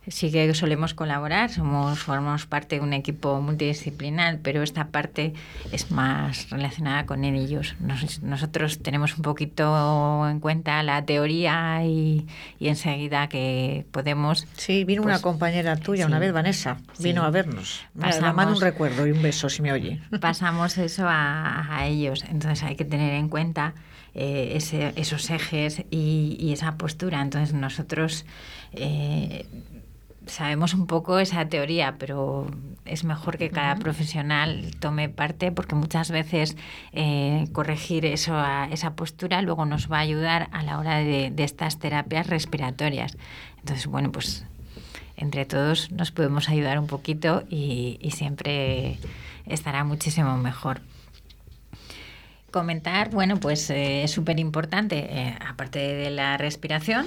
sí 0.09 0.31
que 0.31 0.53
solemos 0.53 0.93
colaborar, 0.93 1.49
somos, 1.49 1.99
formamos 1.99 2.45
parte 2.45 2.75
de 2.77 2.81
un 2.81 2.93
equipo 2.93 3.39
multidisciplinar, 3.41 4.39
pero 4.43 4.63
esta 4.63 4.87
parte 4.87 5.33
es 5.71 5.91
más 5.91 6.49
relacionada 6.49 7.05
con 7.05 7.23
ellos. 7.23 7.75
Nos, 7.79 8.21
nosotros 8.21 8.79
tenemos 8.79 9.15
un 9.15 9.21
poquito 9.21 10.27
en 10.29 10.39
cuenta 10.39 10.81
la 10.83 11.05
teoría 11.05 11.83
y, 11.85 12.27
y 12.59 12.67
enseguida 12.67 13.29
que 13.29 13.85
podemos... 13.91 14.47
Sí, 14.57 14.83
vino 14.83 15.03
pues, 15.03 15.13
una 15.15 15.21
compañera 15.21 15.75
tuya 15.77 16.03
sí, 16.05 16.07
una 16.09 16.19
vez, 16.19 16.33
Vanessa, 16.33 16.77
vino 16.99 17.21
sí. 17.21 17.27
a 17.27 17.29
vernos. 17.29 17.81
Pasamos- 17.99 18.35
mando 18.35 18.53
un 18.55 18.61
recuerdo 18.61 19.07
y 19.07 19.11
un 19.11 19.21
beso 19.21 19.49
si 19.49 19.61
me 19.61 19.71
oye. 19.71 20.01
pasamos 20.21 20.77
eso 20.77 21.07
a, 21.07 21.77
a 21.77 21.87
ellos. 21.87 22.23
Entonces 22.29 22.63
hay 22.63 22.75
que 22.75 22.85
tener 22.85 23.13
en 23.13 23.29
cuenta 23.29 23.73
eh, 24.15 24.53
ese- 24.55 24.93
esos 24.95 25.29
ejes 25.29 25.83
y, 25.91 26.35
y 26.39 26.51
esa 26.53 26.75
postura. 26.77 27.21
Entonces 27.21 27.53
nosotros 27.53 28.25
eh, 28.73 29.45
sabemos 30.29 30.73
un 30.73 30.87
poco 30.87 31.19
esa 31.19 31.45
teoría, 31.47 31.95
pero 31.97 32.47
es 32.85 33.03
mejor 33.03 33.37
que 33.37 33.49
cada 33.49 33.75
profesional 33.75 34.71
tome 34.79 35.09
parte 35.09 35.51
porque 35.51 35.75
muchas 35.75 36.11
veces 36.11 36.55
eh, 36.93 37.47
corregir 37.51 38.05
eso 38.05 38.35
a- 38.35 38.67
esa 38.71 38.95
postura 38.95 39.41
luego 39.41 39.65
nos 39.65 39.91
va 39.91 39.97
a 39.97 40.01
ayudar 40.01 40.47
a 40.51 40.63
la 40.63 40.79
hora 40.79 40.97
de, 40.99 41.31
de 41.31 41.43
estas 41.43 41.79
terapias 41.79 42.27
respiratorias. 42.27 43.17
Entonces, 43.59 43.87
bueno, 43.87 44.11
pues 44.11 44.45
entre 45.17 45.45
todos 45.45 45.91
nos 45.91 46.11
podemos 46.11 46.47
ayudar 46.47 46.79
un 46.79 46.87
poquito 46.87 47.43
y, 47.49 47.97
y 48.01 48.11
siempre 48.11 48.97
estará 49.45 49.83
muchísimo 49.83 50.37
mejor. 50.37 50.81
Comentar, 52.51 53.11
bueno, 53.11 53.37
pues 53.39 53.69
eh, 53.69 54.03
es 54.03 54.11
súper 54.11 54.39
importante, 54.39 54.97
eh, 55.07 55.35
aparte 55.47 55.77
de 55.79 56.09
la 56.09 56.35
respiración, 56.37 57.05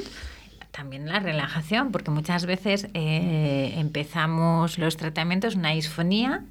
también 0.73 1.07
la 1.07 1.21
relajación, 1.21 1.93
porque 1.93 2.11
muchas 2.11 2.47
veces 2.47 2.89
eh, 2.95 3.75
empezamos 3.77 4.79
los 4.79 4.97
tratamientos, 4.97 5.55
una 5.55 5.71
disfonía, 5.71 6.43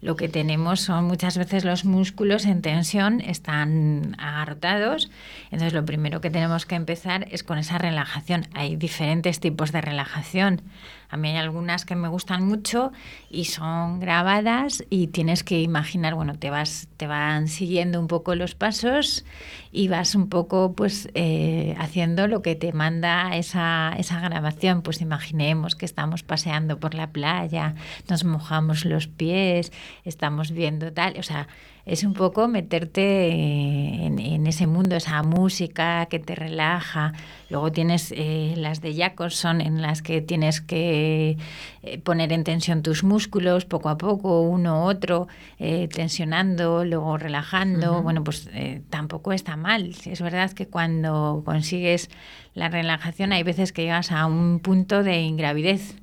lo 0.00 0.16
que 0.16 0.28
tenemos 0.28 0.80
son 0.80 1.06
muchas 1.06 1.36
veces 1.36 1.64
los 1.64 1.84
músculos 1.84 2.44
en 2.44 2.62
tensión, 2.62 3.20
están 3.20 4.14
agarrotados. 4.18 5.10
Entonces, 5.46 5.72
lo 5.72 5.84
primero 5.84 6.20
que 6.20 6.30
tenemos 6.30 6.66
que 6.66 6.76
empezar 6.76 7.26
es 7.30 7.42
con 7.42 7.58
esa 7.58 7.78
relajación. 7.78 8.46
Hay 8.54 8.76
diferentes 8.76 9.40
tipos 9.40 9.72
de 9.72 9.80
relajación. 9.80 10.62
A 11.08 11.16
mí 11.16 11.28
hay 11.28 11.36
algunas 11.36 11.84
que 11.84 11.96
me 11.96 12.08
gustan 12.08 12.44
mucho 12.44 12.92
y 13.30 13.46
son 13.46 13.98
grabadas 13.98 14.84
y 14.90 15.06
tienes 15.06 15.42
que 15.42 15.60
imaginar, 15.62 16.14
bueno, 16.14 16.38
te 16.38 16.50
vas, 16.50 16.88
te 16.98 17.06
van 17.06 17.48
siguiendo 17.48 17.98
un 17.98 18.08
poco 18.08 18.34
los 18.34 18.54
pasos 18.54 19.24
y 19.72 19.88
vas 19.88 20.14
un 20.14 20.28
poco 20.28 20.74
pues 20.74 21.08
eh, 21.14 21.74
haciendo 21.78 22.28
lo 22.28 22.42
que 22.42 22.56
te 22.56 22.72
manda 22.72 23.36
esa, 23.36 23.94
esa 23.96 24.20
grabación. 24.20 24.82
Pues 24.82 25.00
imaginemos 25.00 25.74
que 25.76 25.86
estamos 25.86 26.22
paseando 26.22 26.78
por 26.78 26.94
la 26.94 27.10
playa, 27.10 27.74
nos 28.08 28.24
mojamos 28.24 28.84
los 28.84 29.06
pies, 29.08 29.72
estamos 30.04 30.50
viendo 30.50 30.92
tal, 30.92 31.18
o 31.18 31.22
sea, 31.22 31.48
es 31.88 32.04
un 32.04 32.12
poco 32.12 32.48
meterte 32.48 33.30
en, 33.30 34.18
en 34.18 34.46
ese 34.46 34.66
mundo, 34.66 34.94
esa 34.94 35.22
música 35.22 36.06
que 36.06 36.18
te 36.18 36.34
relaja. 36.34 37.14
Luego 37.48 37.72
tienes 37.72 38.12
eh, 38.14 38.52
las 38.58 38.82
de 38.82 38.94
Jacobson 38.94 39.62
en 39.62 39.80
las 39.80 40.02
que 40.02 40.20
tienes 40.20 40.60
que 40.60 41.38
eh, 41.82 41.98
poner 41.98 42.30
en 42.32 42.44
tensión 42.44 42.82
tus 42.82 43.04
músculos 43.04 43.64
poco 43.64 43.88
a 43.88 43.96
poco, 43.96 44.42
uno 44.42 44.84
u 44.84 44.88
otro, 44.88 45.28
eh, 45.58 45.88
tensionando, 45.88 46.84
luego 46.84 47.16
relajando. 47.16 48.02
Bueno, 48.02 48.22
pues 48.22 48.50
eh, 48.52 48.82
tampoco 48.90 49.32
está 49.32 49.56
mal. 49.56 49.94
Es 50.04 50.20
verdad 50.20 50.52
que 50.52 50.66
cuando 50.66 51.42
consigues 51.46 52.10
la 52.52 52.68
relajación 52.68 53.32
hay 53.32 53.44
veces 53.44 53.72
que 53.72 53.82
llegas 53.82 54.12
a 54.12 54.26
un 54.26 54.60
punto 54.60 55.02
de 55.02 55.22
ingravidez. 55.22 55.96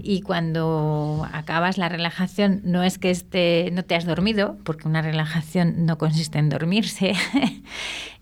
Y 0.00 0.22
cuando 0.22 1.28
acabas 1.32 1.78
la 1.78 1.88
relajación, 1.88 2.60
no 2.64 2.82
es 2.82 2.98
que 2.98 3.10
esté, 3.10 3.70
no 3.72 3.84
te 3.84 3.94
has 3.94 4.04
dormido, 4.04 4.58
porque 4.64 4.88
una 4.88 5.02
relajación 5.02 5.86
no 5.86 5.98
consiste 5.98 6.38
en 6.38 6.48
dormirse. 6.48 7.14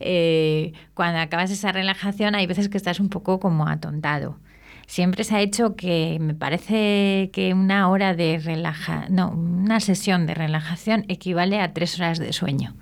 Eh, 0.00 0.74
cuando 0.94 1.18
acabas 1.18 1.50
esa 1.50 1.72
relajación, 1.72 2.36
hay 2.36 2.46
veces 2.46 2.68
que 2.68 2.76
estás 2.76 3.00
un 3.00 3.08
poco 3.08 3.40
como 3.40 3.66
atontado. 3.66 4.38
Siempre 4.86 5.24
se 5.24 5.34
ha 5.34 5.40
hecho 5.40 5.74
que 5.74 6.18
me 6.20 6.34
parece 6.34 7.30
que 7.32 7.52
una 7.52 7.88
hora 7.88 8.14
de 8.14 8.38
relaja, 8.38 9.06
no, 9.10 9.30
una 9.30 9.80
sesión 9.80 10.26
de 10.26 10.34
relajación 10.34 11.04
equivale 11.08 11.60
a 11.60 11.72
tres 11.72 11.98
horas 11.98 12.20
de 12.20 12.32
sueño. 12.32 12.76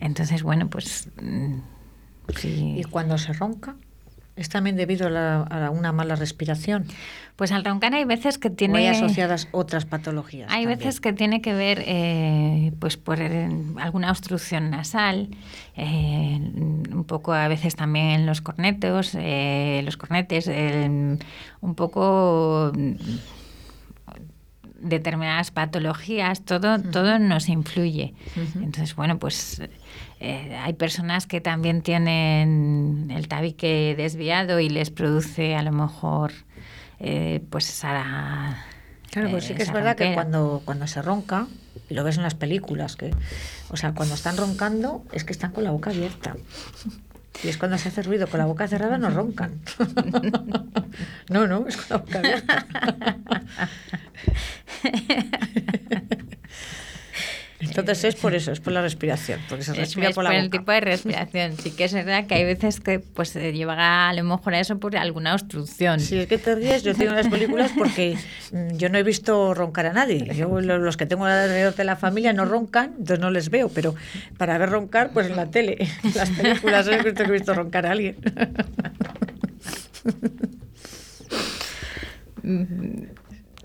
Entonces, 0.00 0.44
bueno, 0.44 0.70
pues 0.70 1.08
mm, 1.20 1.58
sí. 2.36 2.76
Y 2.78 2.84
cuando 2.84 3.18
se 3.18 3.32
ronca, 3.32 3.74
es 4.38 4.48
también 4.48 4.76
debido 4.76 5.06
a, 5.08 5.10
la- 5.10 5.42
a 5.42 5.70
una 5.70 5.92
mala 5.92 6.14
respiración. 6.16 6.86
Pues 7.36 7.52
al 7.52 7.64
roncar 7.64 7.94
hay 7.94 8.04
veces 8.04 8.36
que 8.38 8.48
O 8.48 8.52
tiene 8.52 8.78
hay 8.78 8.86
asociadas 8.88 9.48
otras 9.52 9.84
patologías. 9.84 10.50
Hay 10.50 10.62
también. 10.64 10.78
veces 10.78 11.00
que 11.00 11.12
tiene 11.12 11.40
que 11.40 11.52
ver 11.54 11.82
eh, 11.86 12.72
pues 12.80 12.96
por 12.96 13.18
alguna 13.20 14.10
obstrucción 14.10 14.70
nasal, 14.70 15.28
eh, 15.76 16.40
un 16.90 17.04
poco 17.06 17.32
a 17.32 17.46
veces 17.46 17.76
también 17.76 18.06
en 18.06 18.26
los 18.26 18.40
cornetos, 18.40 19.12
eh, 19.14 19.82
los 19.84 19.96
cornetes, 19.96 20.48
un 20.48 21.74
poco 21.76 22.72
mm, 22.74 22.92
determinadas 24.80 25.50
patologías, 25.50 26.44
todo, 26.44 26.80
todo 26.80 27.18
nos 27.18 27.48
influye. 27.48 28.14
Entonces, 28.56 28.94
bueno, 28.94 29.18
pues 29.18 29.60
eh, 30.20 30.58
hay 30.60 30.72
personas 30.72 31.26
que 31.26 31.40
también 31.40 31.82
tienen 31.82 33.12
el 33.14 33.28
tabique 33.28 33.94
desviado 33.96 34.58
y 34.58 34.68
les 34.68 34.90
produce 34.90 35.54
a 35.54 35.62
lo 35.62 35.72
mejor 35.72 36.32
eh, 36.98 37.40
pues 37.50 37.68
esa... 37.68 38.64
Claro, 39.10 39.30
pues 39.30 39.44
sí 39.44 39.52
eh, 39.52 39.56
que 39.56 39.62
es 39.62 39.68
esa 39.68 39.78
verdad 39.78 39.96
que 39.96 40.12
cuando, 40.14 40.62
cuando 40.64 40.86
se 40.86 41.00
ronca, 41.02 41.46
y 41.88 41.94
lo 41.94 42.04
ves 42.04 42.16
en 42.16 42.24
las 42.24 42.34
películas, 42.34 42.96
que, 42.96 43.14
o 43.70 43.76
sea, 43.76 43.94
cuando 43.94 44.14
están 44.14 44.36
roncando 44.36 45.04
es 45.12 45.24
que 45.24 45.32
están 45.32 45.52
con 45.52 45.64
la 45.64 45.70
boca 45.70 45.90
abierta. 45.90 46.36
Y 47.42 47.48
es 47.48 47.56
cuando 47.56 47.78
se 47.78 47.88
hace 47.88 48.02
ruido 48.02 48.26
con 48.26 48.38
la 48.38 48.46
boca 48.46 48.66
cerrada 48.66 48.98
no 48.98 49.10
roncan. 49.10 49.60
No, 51.30 51.46
no, 51.46 51.68
es 51.68 51.76
con 51.76 51.86
la 51.90 51.96
boca 51.98 52.18
abierta. 52.18 52.66
Entonces 57.60 58.04
es 58.04 58.14
por 58.14 58.34
eso, 58.36 58.52
es 58.52 58.60
por 58.60 58.72
la 58.72 58.82
respiración, 58.82 59.40
porque 59.48 59.64
se 59.64 59.72
Es, 59.72 59.78
respira 59.78 60.08
es 60.10 60.14
por 60.14 60.24
por, 60.24 60.32
la 60.32 60.38
el 60.38 60.46
boca. 60.46 60.58
tipo 60.58 60.70
de 60.72 60.80
respiración. 60.80 61.56
Sí 61.60 61.72
que 61.72 61.84
es 61.84 61.92
verdad 61.92 62.26
que 62.26 62.34
hay 62.36 62.44
veces 62.44 62.78
que 62.78 63.00
pues 63.00 63.30
se 63.30 63.52
lleva 63.52 64.08
a 64.08 64.12
lo 64.12 64.22
mejor 64.22 64.54
a 64.54 64.60
eso 64.60 64.78
por 64.78 64.96
alguna 64.96 65.34
obstrucción. 65.34 65.98
Si 65.98 66.16
es 66.18 66.28
que 66.28 66.38
te 66.38 66.54
ríes, 66.54 66.84
yo 66.84 66.94
tengo 66.94 67.12
las 67.12 67.26
películas 67.26 67.72
porque 67.76 68.16
mm, 68.52 68.76
yo 68.76 68.88
no 68.90 68.98
he 68.98 69.02
visto 69.02 69.54
roncar 69.54 69.86
a 69.86 69.92
nadie. 69.92 70.32
Yo 70.36 70.60
lo- 70.60 70.78
los 70.78 70.96
que 70.96 71.06
tengo 71.06 71.24
alrededor 71.24 71.74
de 71.74 71.84
la 71.84 71.96
familia 71.96 72.32
no 72.32 72.44
roncan, 72.44 72.90
entonces 72.98 73.18
no 73.18 73.30
les 73.30 73.50
veo, 73.50 73.68
pero 73.68 73.94
para 74.36 74.56
ver 74.58 74.70
roncar, 74.70 75.10
pues 75.12 75.26
en 75.28 75.34
la 75.36 75.46
tele, 75.50 75.76
en 75.80 75.88
las 76.14 76.30
películas 76.30 76.86
he 76.86 77.02
visto 77.02 77.24
que 77.24 77.28
he 77.28 77.32
visto 77.32 77.54
roncar 77.54 77.86
a 77.86 77.90
alguien. 77.90 78.16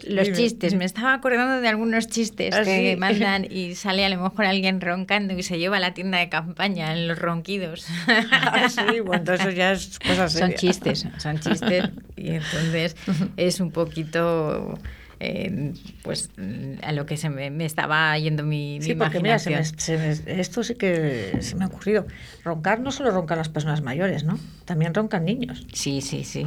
Los 0.07 0.25
Dime, 0.27 0.37
chistes, 0.37 0.73
me 0.75 0.85
estaba 0.85 1.13
acordando 1.13 1.61
de 1.61 1.67
algunos 1.67 2.07
chistes 2.07 2.53
¿Ah, 2.55 2.63
que 2.63 2.91
sí? 2.93 2.99
mandan 2.99 3.45
y 3.49 3.75
sale 3.75 4.03
a 4.05 4.09
lo 4.09 4.21
mejor 4.21 4.45
alguien 4.45 4.81
roncando 4.81 5.37
y 5.37 5.43
se 5.43 5.57
lleva 5.59 5.77
a 5.77 5.79
la 5.79 5.93
tienda 5.93 6.17
de 6.19 6.29
campaña 6.29 6.91
en 6.93 7.07
los 7.07 7.17
ronquidos. 7.19 7.85
Ah, 8.31 8.67
sí, 8.69 8.99
bueno, 8.99 9.33
eso 9.33 9.49
ya 9.49 9.71
es 9.73 9.99
cosa 9.99 10.27
son 10.27 10.39
seria. 10.41 10.57
chistes, 10.57 11.07
son 11.17 11.39
chistes 11.39 11.85
y 12.17 12.31
entonces 12.31 12.95
es 13.37 13.59
un 13.59 13.71
poquito 13.71 14.77
eh, 15.19 15.71
pues 16.01 16.31
a 16.81 16.91
lo 16.91 17.05
que 17.05 17.15
se 17.15 17.29
me, 17.29 17.49
me 17.49 17.65
estaba 17.65 18.17
yendo 18.19 18.43
mi, 18.43 18.79
mi 18.79 18.85
Sí, 18.85 18.95
porque 18.95 19.19
mira, 19.21 19.39
se 19.39 19.51
me- 19.51 19.55
imaginación. 19.57 19.79
se 19.79 20.25
me- 20.31 20.39
esto 20.41 20.63
sí 20.63 20.75
que 20.75 21.37
se 21.41 21.55
me 21.55 21.63
ha 21.63 21.67
ocurrido. 21.67 22.05
Roncar 22.43 22.79
no 22.81 22.91
solo 22.91 23.11
roncan 23.11 23.37
las 23.37 23.47
personas 23.49 23.81
mayores, 23.81 24.23
¿no? 24.25 24.37
También 24.65 24.93
roncan 24.93 25.23
niños. 25.23 25.65
Sí, 25.71 26.01
sí, 26.01 26.23
sí. 26.25 26.45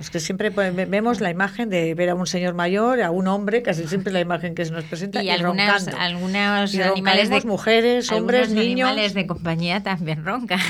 Es 0.00 0.10
que 0.10 0.20
siempre 0.20 0.50
ve- 0.50 0.84
vemos 0.84 1.20
la 1.20 1.30
imagen 1.30 1.70
de 1.70 1.92
ver 1.94 2.10
a 2.10 2.14
un 2.14 2.26
señor 2.26 2.54
mayor, 2.54 3.02
a 3.02 3.10
un 3.10 3.26
hombre, 3.26 3.62
casi 3.62 3.88
siempre 3.88 4.12
la 4.12 4.20
imagen 4.20 4.54
que 4.54 4.64
se 4.64 4.70
nos 4.70 4.84
presenta, 4.84 5.22
y, 5.22 5.26
Y 5.26 5.30
algunas, 5.30 5.84
roncando. 5.84 6.00
algunos 6.00 6.74
Y 6.74 6.82
animales 6.82 7.30
de 7.30 7.40
mujeres, 7.42 8.12
hombres, 8.12 8.50
niños. 8.50 8.88
animales 8.90 9.14
de 9.14 9.26
compañía 9.26 9.82
también 9.82 10.24
roncan. 10.24 10.60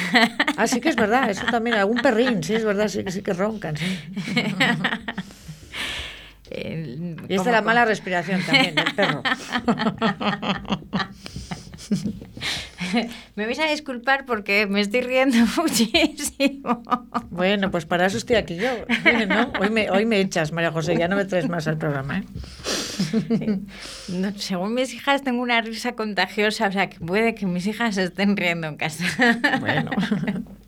Ah, 0.56 0.66
sí 0.66 0.80
que 0.80 0.88
es 0.88 0.96
verdad, 0.96 1.28
eso 1.28 1.44
también, 1.50 1.76
algún 1.76 1.98
perrín, 2.00 2.42
sí, 2.42 2.54
es 2.54 2.64
verdad, 2.64 2.88
sí, 2.88 3.04
que- 3.04 3.12
sí 3.12 3.20
que 3.22 3.32
roncan, 3.34 3.76
sí. 3.76 3.98
El- 6.50 7.16
Y 7.28 7.34
es 7.34 7.44
de 7.44 7.52
la 7.52 7.60
mala 7.60 7.84
respiración 7.84 8.40
también, 8.42 8.74
del 8.74 8.94
perro. 8.94 9.22
me 13.36 13.46
vais 13.46 13.58
a 13.58 13.70
disculpar 13.70 14.26
porque 14.26 14.66
me 14.66 14.80
estoy 14.80 15.00
riendo 15.02 15.36
muchísimo. 15.56 16.82
Bueno, 17.30 17.70
pues 17.70 17.86
para 17.86 18.06
eso 18.06 18.18
estoy 18.18 18.36
aquí 18.36 18.56
yo. 18.56 18.70
Hoy, 19.60 19.70
me, 19.70 19.90
hoy 19.90 20.06
me 20.06 20.20
echas, 20.20 20.52
María 20.52 20.72
José, 20.72 20.96
ya 20.96 21.08
no 21.08 21.16
me 21.16 21.24
traes 21.24 21.48
más 21.48 21.66
al 21.68 21.78
programa. 21.78 22.18
¿eh? 22.18 22.24
según 24.36 24.74
mis 24.74 24.92
hijas 24.94 25.22
tengo 25.22 25.42
una 25.42 25.60
risa 25.60 25.92
contagiosa, 25.92 26.68
o 26.68 26.72
sea 26.72 26.90
que 26.90 26.98
puede 27.00 27.34
que 27.34 27.46
mis 27.46 27.66
hijas 27.66 27.96
estén 27.96 28.36
riendo 28.36 28.66
en 28.66 28.76
casa. 28.76 29.04
Bueno. 29.60 29.90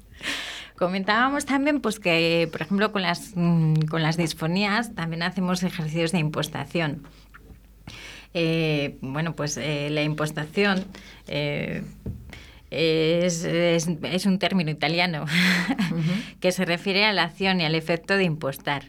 Comentábamos 0.80 1.44
también 1.44 1.82
pues 1.82 2.00
que, 2.00 2.48
por 2.50 2.62
ejemplo, 2.62 2.90
con 2.90 3.02
las, 3.02 3.32
mm, 3.34 3.82
con 3.90 4.02
las 4.02 4.16
disfonías 4.16 4.94
también 4.94 5.22
hacemos 5.22 5.62
ejercicios 5.62 6.10
de 6.10 6.20
impostación. 6.20 7.02
Eh, 8.34 8.98
bueno, 9.00 9.34
pues 9.34 9.56
eh, 9.56 9.88
la 9.90 10.02
impostación 10.02 10.84
eh, 11.26 11.82
es, 12.70 13.44
es, 13.44 14.26
un 14.26 14.38
término 14.38 14.70
italiano 14.70 15.24
que 16.40 16.52
se 16.52 16.64
refiere 16.64 17.04
a 17.04 17.12
la 17.12 17.24
acción 17.24 17.60
y 17.60 17.64
al 17.64 17.74
efecto 17.74 18.16
de 18.16 18.24
impostar. 18.24 18.84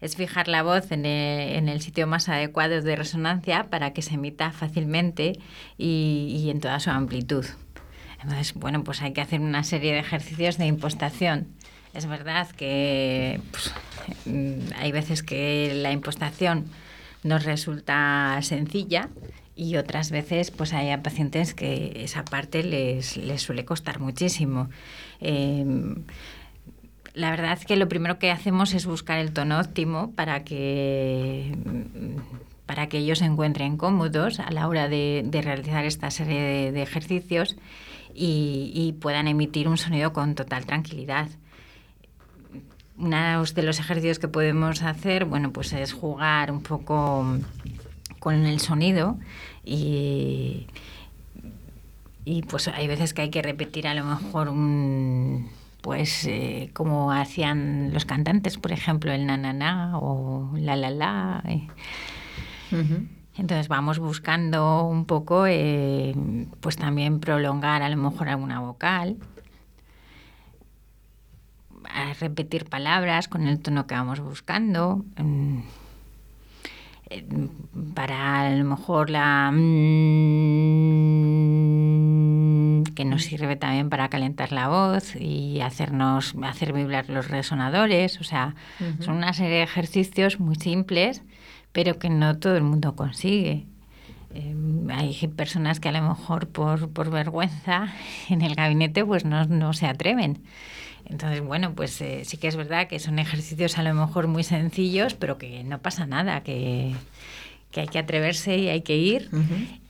Es 0.00 0.16
fijar 0.16 0.48
la 0.48 0.62
voz 0.62 0.90
en 0.90 1.06
el, 1.06 1.56
en 1.56 1.68
el 1.68 1.80
sitio 1.80 2.06
más 2.06 2.28
adecuado 2.28 2.82
de 2.82 2.96
resonancia 2.96 3.70
para 3.70 3.92
que 3.92 4.02
se 4.02 4.14
emita 4.14 4.50
fácilmente 4.50 5.38
y, 5.78 6.42
y 6.44 6.50
en 6.50 6.60
toda 6.60 6.80
su 6.80 6.90
amplitud. 6.90 7.46
Entonces, 8.20 8.54
bueno, 8.54 8.82
pues 8.84 9.02
hay 9.02 9.12
que 9.12 9.20
hacer 9.20 9.40
una 9.40 9.62
serie 9.64 9.92
de 9.92 10.00
ejercicios 10.00 10.58
de 10.58 10.66
impostación. 10.66 11.46
Es 11.94 12.06
verdad 12.06 12.48
que 12.50 13.40
pues, 13.50 13.72
mm, 14.26 14.72
hay 14.76 14.92
veces 14.92 15.22
que 15.22 15.72
la 15.74 15.92
impostación 15.92 16.66
nos 17.24 17.44
resulta 17.44 18.38
sencilla 18.42 19.08
y 19.56 19.76
otras 19.76 20.10
veces 20.10 20.50
pues 20.50 20.72
hay 20.72 20.96
pacientes 20.98 21.54
que 21.54 22.02
esa 22.04 22.24
parte 22.24 22.62
les, 22.62 23.16
les 23.16 23.42
suele 23.42 23.64
costar 23.64 23.98
muchísimo. 23.98 24.68
Em, 25.20 26.04
la 27.14 27.30
verdad 27.30 27.54
es 27.58 27.64
que 27.64 27.76
lo 27.76 27.88
primero 27.88 28.18
que 28.18 28.30
hacemos 28.30 28.74
es 28.74 28.86
buscar 28.86 29.18
el 29.18 29.32
tono 29.32 29.58
óptimo 29.58 30.12
para 30.12 30.44
que 30.44 31.56
para 32.66 32.88
que 32.88 32.98
ellos 32.98 33.18
se 33.18 33.26
encuentren 33.26 33.76
cómodos 33.76 34.40
a 34.40 34.50
la 34.50 34.68
hora 34.68 34.88
de, 34.88 35.28
realizar 35.32 35.84
esta 35.84 36.10
serie 36.10 36.72
de, 36.72 36.82
ejercicios 36.82 37.56
y, 38.14 38.72
y, 38.74 38.92
puedan 38.94 39.28
emitir 39.28 39.68
un 39.68 39.76
sonido 39.76 40.12
con 40.14 40.34
total 40.34 40.64
tranquilidad 40.64 41.28
uno 42.96 43.44
de 43.44 43.62
los 43.62 43.80
ejercicios 43.80 44.18
que 44.18 44.28
podemos 44.28 44.82
hacer, 44.82 45.24
bueno, 45.24 45.52
pues 45.52 45.72
es 45.72 45.92
jugar 45.92 46.50
un 46.50 46.62
poco 46.62 47.38
con 48.18 48.46
el 48.46 48.60
sonido 48.60 49.18
y, 49.64 50.66
y 52.24 52.42
pues 52.42 52.68
hay 52.68 52.86
veces 52.86 53.14
que 53.14 53.22
hay 53.22 53.30
que 53.30 53.42
repetir 53.42 53.86
a 53.86 53.94
lo 53.94 54.04
mejor 54.04 54.48
un 54.48 55.48
pues 55.80 56.24
eh, 56.24 56.70
como 56.72 57.12
hacían 57.12 57.92
los 57.92 58.06
cantantes, 58.06 58.56
por 58.56 58.72
ejemplo, 58.72 59.12
el 59.12 59.26
na 59.26 59.36
na 59.36 59.52
na 59.52 59.98
o 59.98 60.50
la 60.56 60.76
la 60.76 60.88
la. 60.88 61.42
Eh. 61.46 61.68
Entonces 63.36 63.68
vamos 63.68 63.98
buscando 63.98 64.84
un 64.84 65.04
poco, 65.04 65.46
eh, 65.46 66.14
pues 66.60 66.76
también 66.76 67.20
prolongar 67.20 67.82
a 67.82 67.90
lo 67.90 67.98
mejor 67.98 68.30
alguna 68.30 68.60
vocal 68.60 69.18
a 71.94 72.12
repetir 72.14 72.66
palabras 72.66 73.28
con 73.28 73.46
el 73.46 73.60
tono 73.60 73.86
que 73.86 73.94
vamos 73.94 74.20
buscando. 74.20 75.04
Mm, 75.16 75.60
eh, 77.10 77.24
para 77.94 78.40
a 78.40 78.50
lo 78.50 78.64
mejor 78.64 79.10
la 79.10 79.50
mm, 79.52 79.64
que 82.94 83.04
nos 83.04 83.24
sirve 83.24 83.56
también 83.56 83.90
para 83.90 84.08
calentar 84.08 84.52
la 84.52 84.68
voz 84.68 85.14
y 85.16 85.60
hacernos 85.60 86.34
hacer 86.42 86.72
vibrar 86.72 87.08
los 87.08 87.28
resonadores, 87.28 88.20
o 88.20 88.24
sea, 88.24 88.54
son 89.00 89.16
una 89.16 89.32
serie 89.32 89.56
de 89.58 89.62
ejercicios 89.62 90.40
muy 90.40 90.56
simples, 90.56 91.22
pero 91.72 91.98
que 91.98 92.10
no 92.10 92.38
todo 92.38 92.56
el 92.56 92.62
mundo 92.62 92.94
consigue. 92.96 93.66
Eh, 94.34 94.54
hay 94.90 95.28
personas 95.28 95.78
que 95.78 95.88
a 95.88 95.92
lo 95.92 96.02
mejor 96.02 96.48
por, 96.48 96.90
por 96.90 97.10
vergüenza 97.10 97.88
en 98.28 98.42
el 98.42 98.54
gabinete 98.54 99.04
pues 99.04 99.24
no, 99.24 99.44
no 99.44 99.72
se 99.72 99.86
atreven. 99.86 100.42
Entonces, 101.06 101.42
bueno, 101.42 101.74
pues 101.74 102.00
eh, 102.00 102.22
sí 102.24 102.36
que 102.36 102.48
es 102.48 102.56
verdad 102.56 102.88
que 102.88 102.98
son 102.98 103.18
ejercicios 103.18 103.78
a 103.78 103.82
lo 103.82 103.94
mejor 103.94 104.26
muy 104.26 104.42
sencillos, 104.42 105.14
pero 105.14 105.38
que 105.38 105.62
no 105.64 105.80
pasa 105.80 106.06
nada, 106.06 106.42
que, 106.42 106.94
hay 107.76 107.88
que 107.88 107.98
atreverse 107.98 108.56
y 108.56 108.68
hay 108.68 108.82
que 108.82 108.96
ir. 108.96 109.28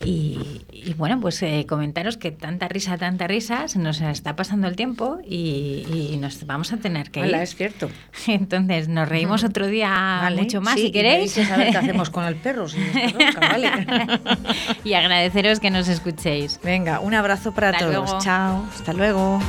y, 0.05 0.95
bueno, 0.97 1.21
pues 1.21 1.43
eh, 1.43 1.67
comentaros 1.69 2.17
que 2.17 2.31
tanta 2.31 2.67
risa, 2.67 2.99
tanta 2.99 3.27
risa, 3.27 3.69
se 3.69 3.79
nos 3.79 4.01
está 4.01 4.37
pasando 4.37 4.69
el 4.69 4.75
tiempo 4.75 5.19
y, 5.25 6.17
nos 6.19 6.47
vamos 6.47 6.73
a 6.73 6.79
tener 6.79 7.11
que 7.11 7.21
ir. 7.21 7.35
es 7.35 7.55
cierto. 7.55 7.91
Entonces, 8.27 8.89
nos 8.89 9.09
reímos 9.09 9.45
otro 9.45 9.67
día 9.67 10.29
mucho 10.35 10.61
más 10.61 10.81
si 10.81 10.91
queréis. 10.91 11.37
Y 11.37 11.45
saber 11.45 11.71
qué 11.71 11.79
hacemos 11.79 12.11
con 12.11 12.25
el 12.25 12.37
perro. 12.37 12.67
y 14.85 14.95
agradeceros 14.95 15.61
que 15.61 15.71
nos 15.71 15.89
escuchéis. 15.89 16.59
Venga, 16.65 17.01
un 17.01 17.15
abrazo 17.15 17.53
para 17.53 17.79
todos. 17.79 18.25
Chao. 18.25 18.67
Hasta 18.73 18.93
luego. 18.93 19.41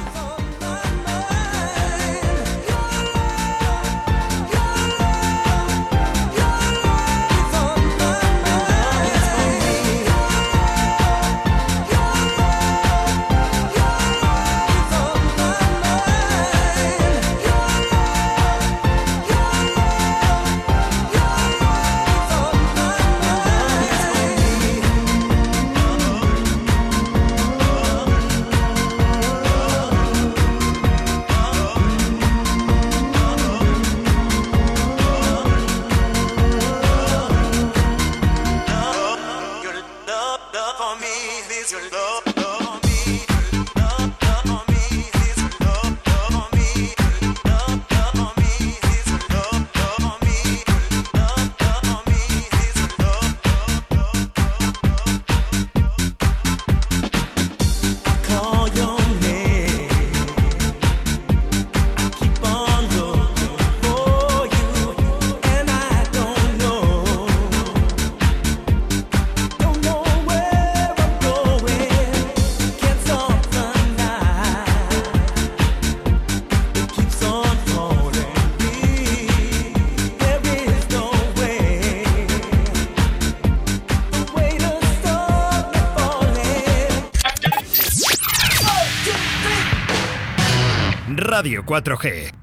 Radio 91.45 91.61
4G. 91.61 92.34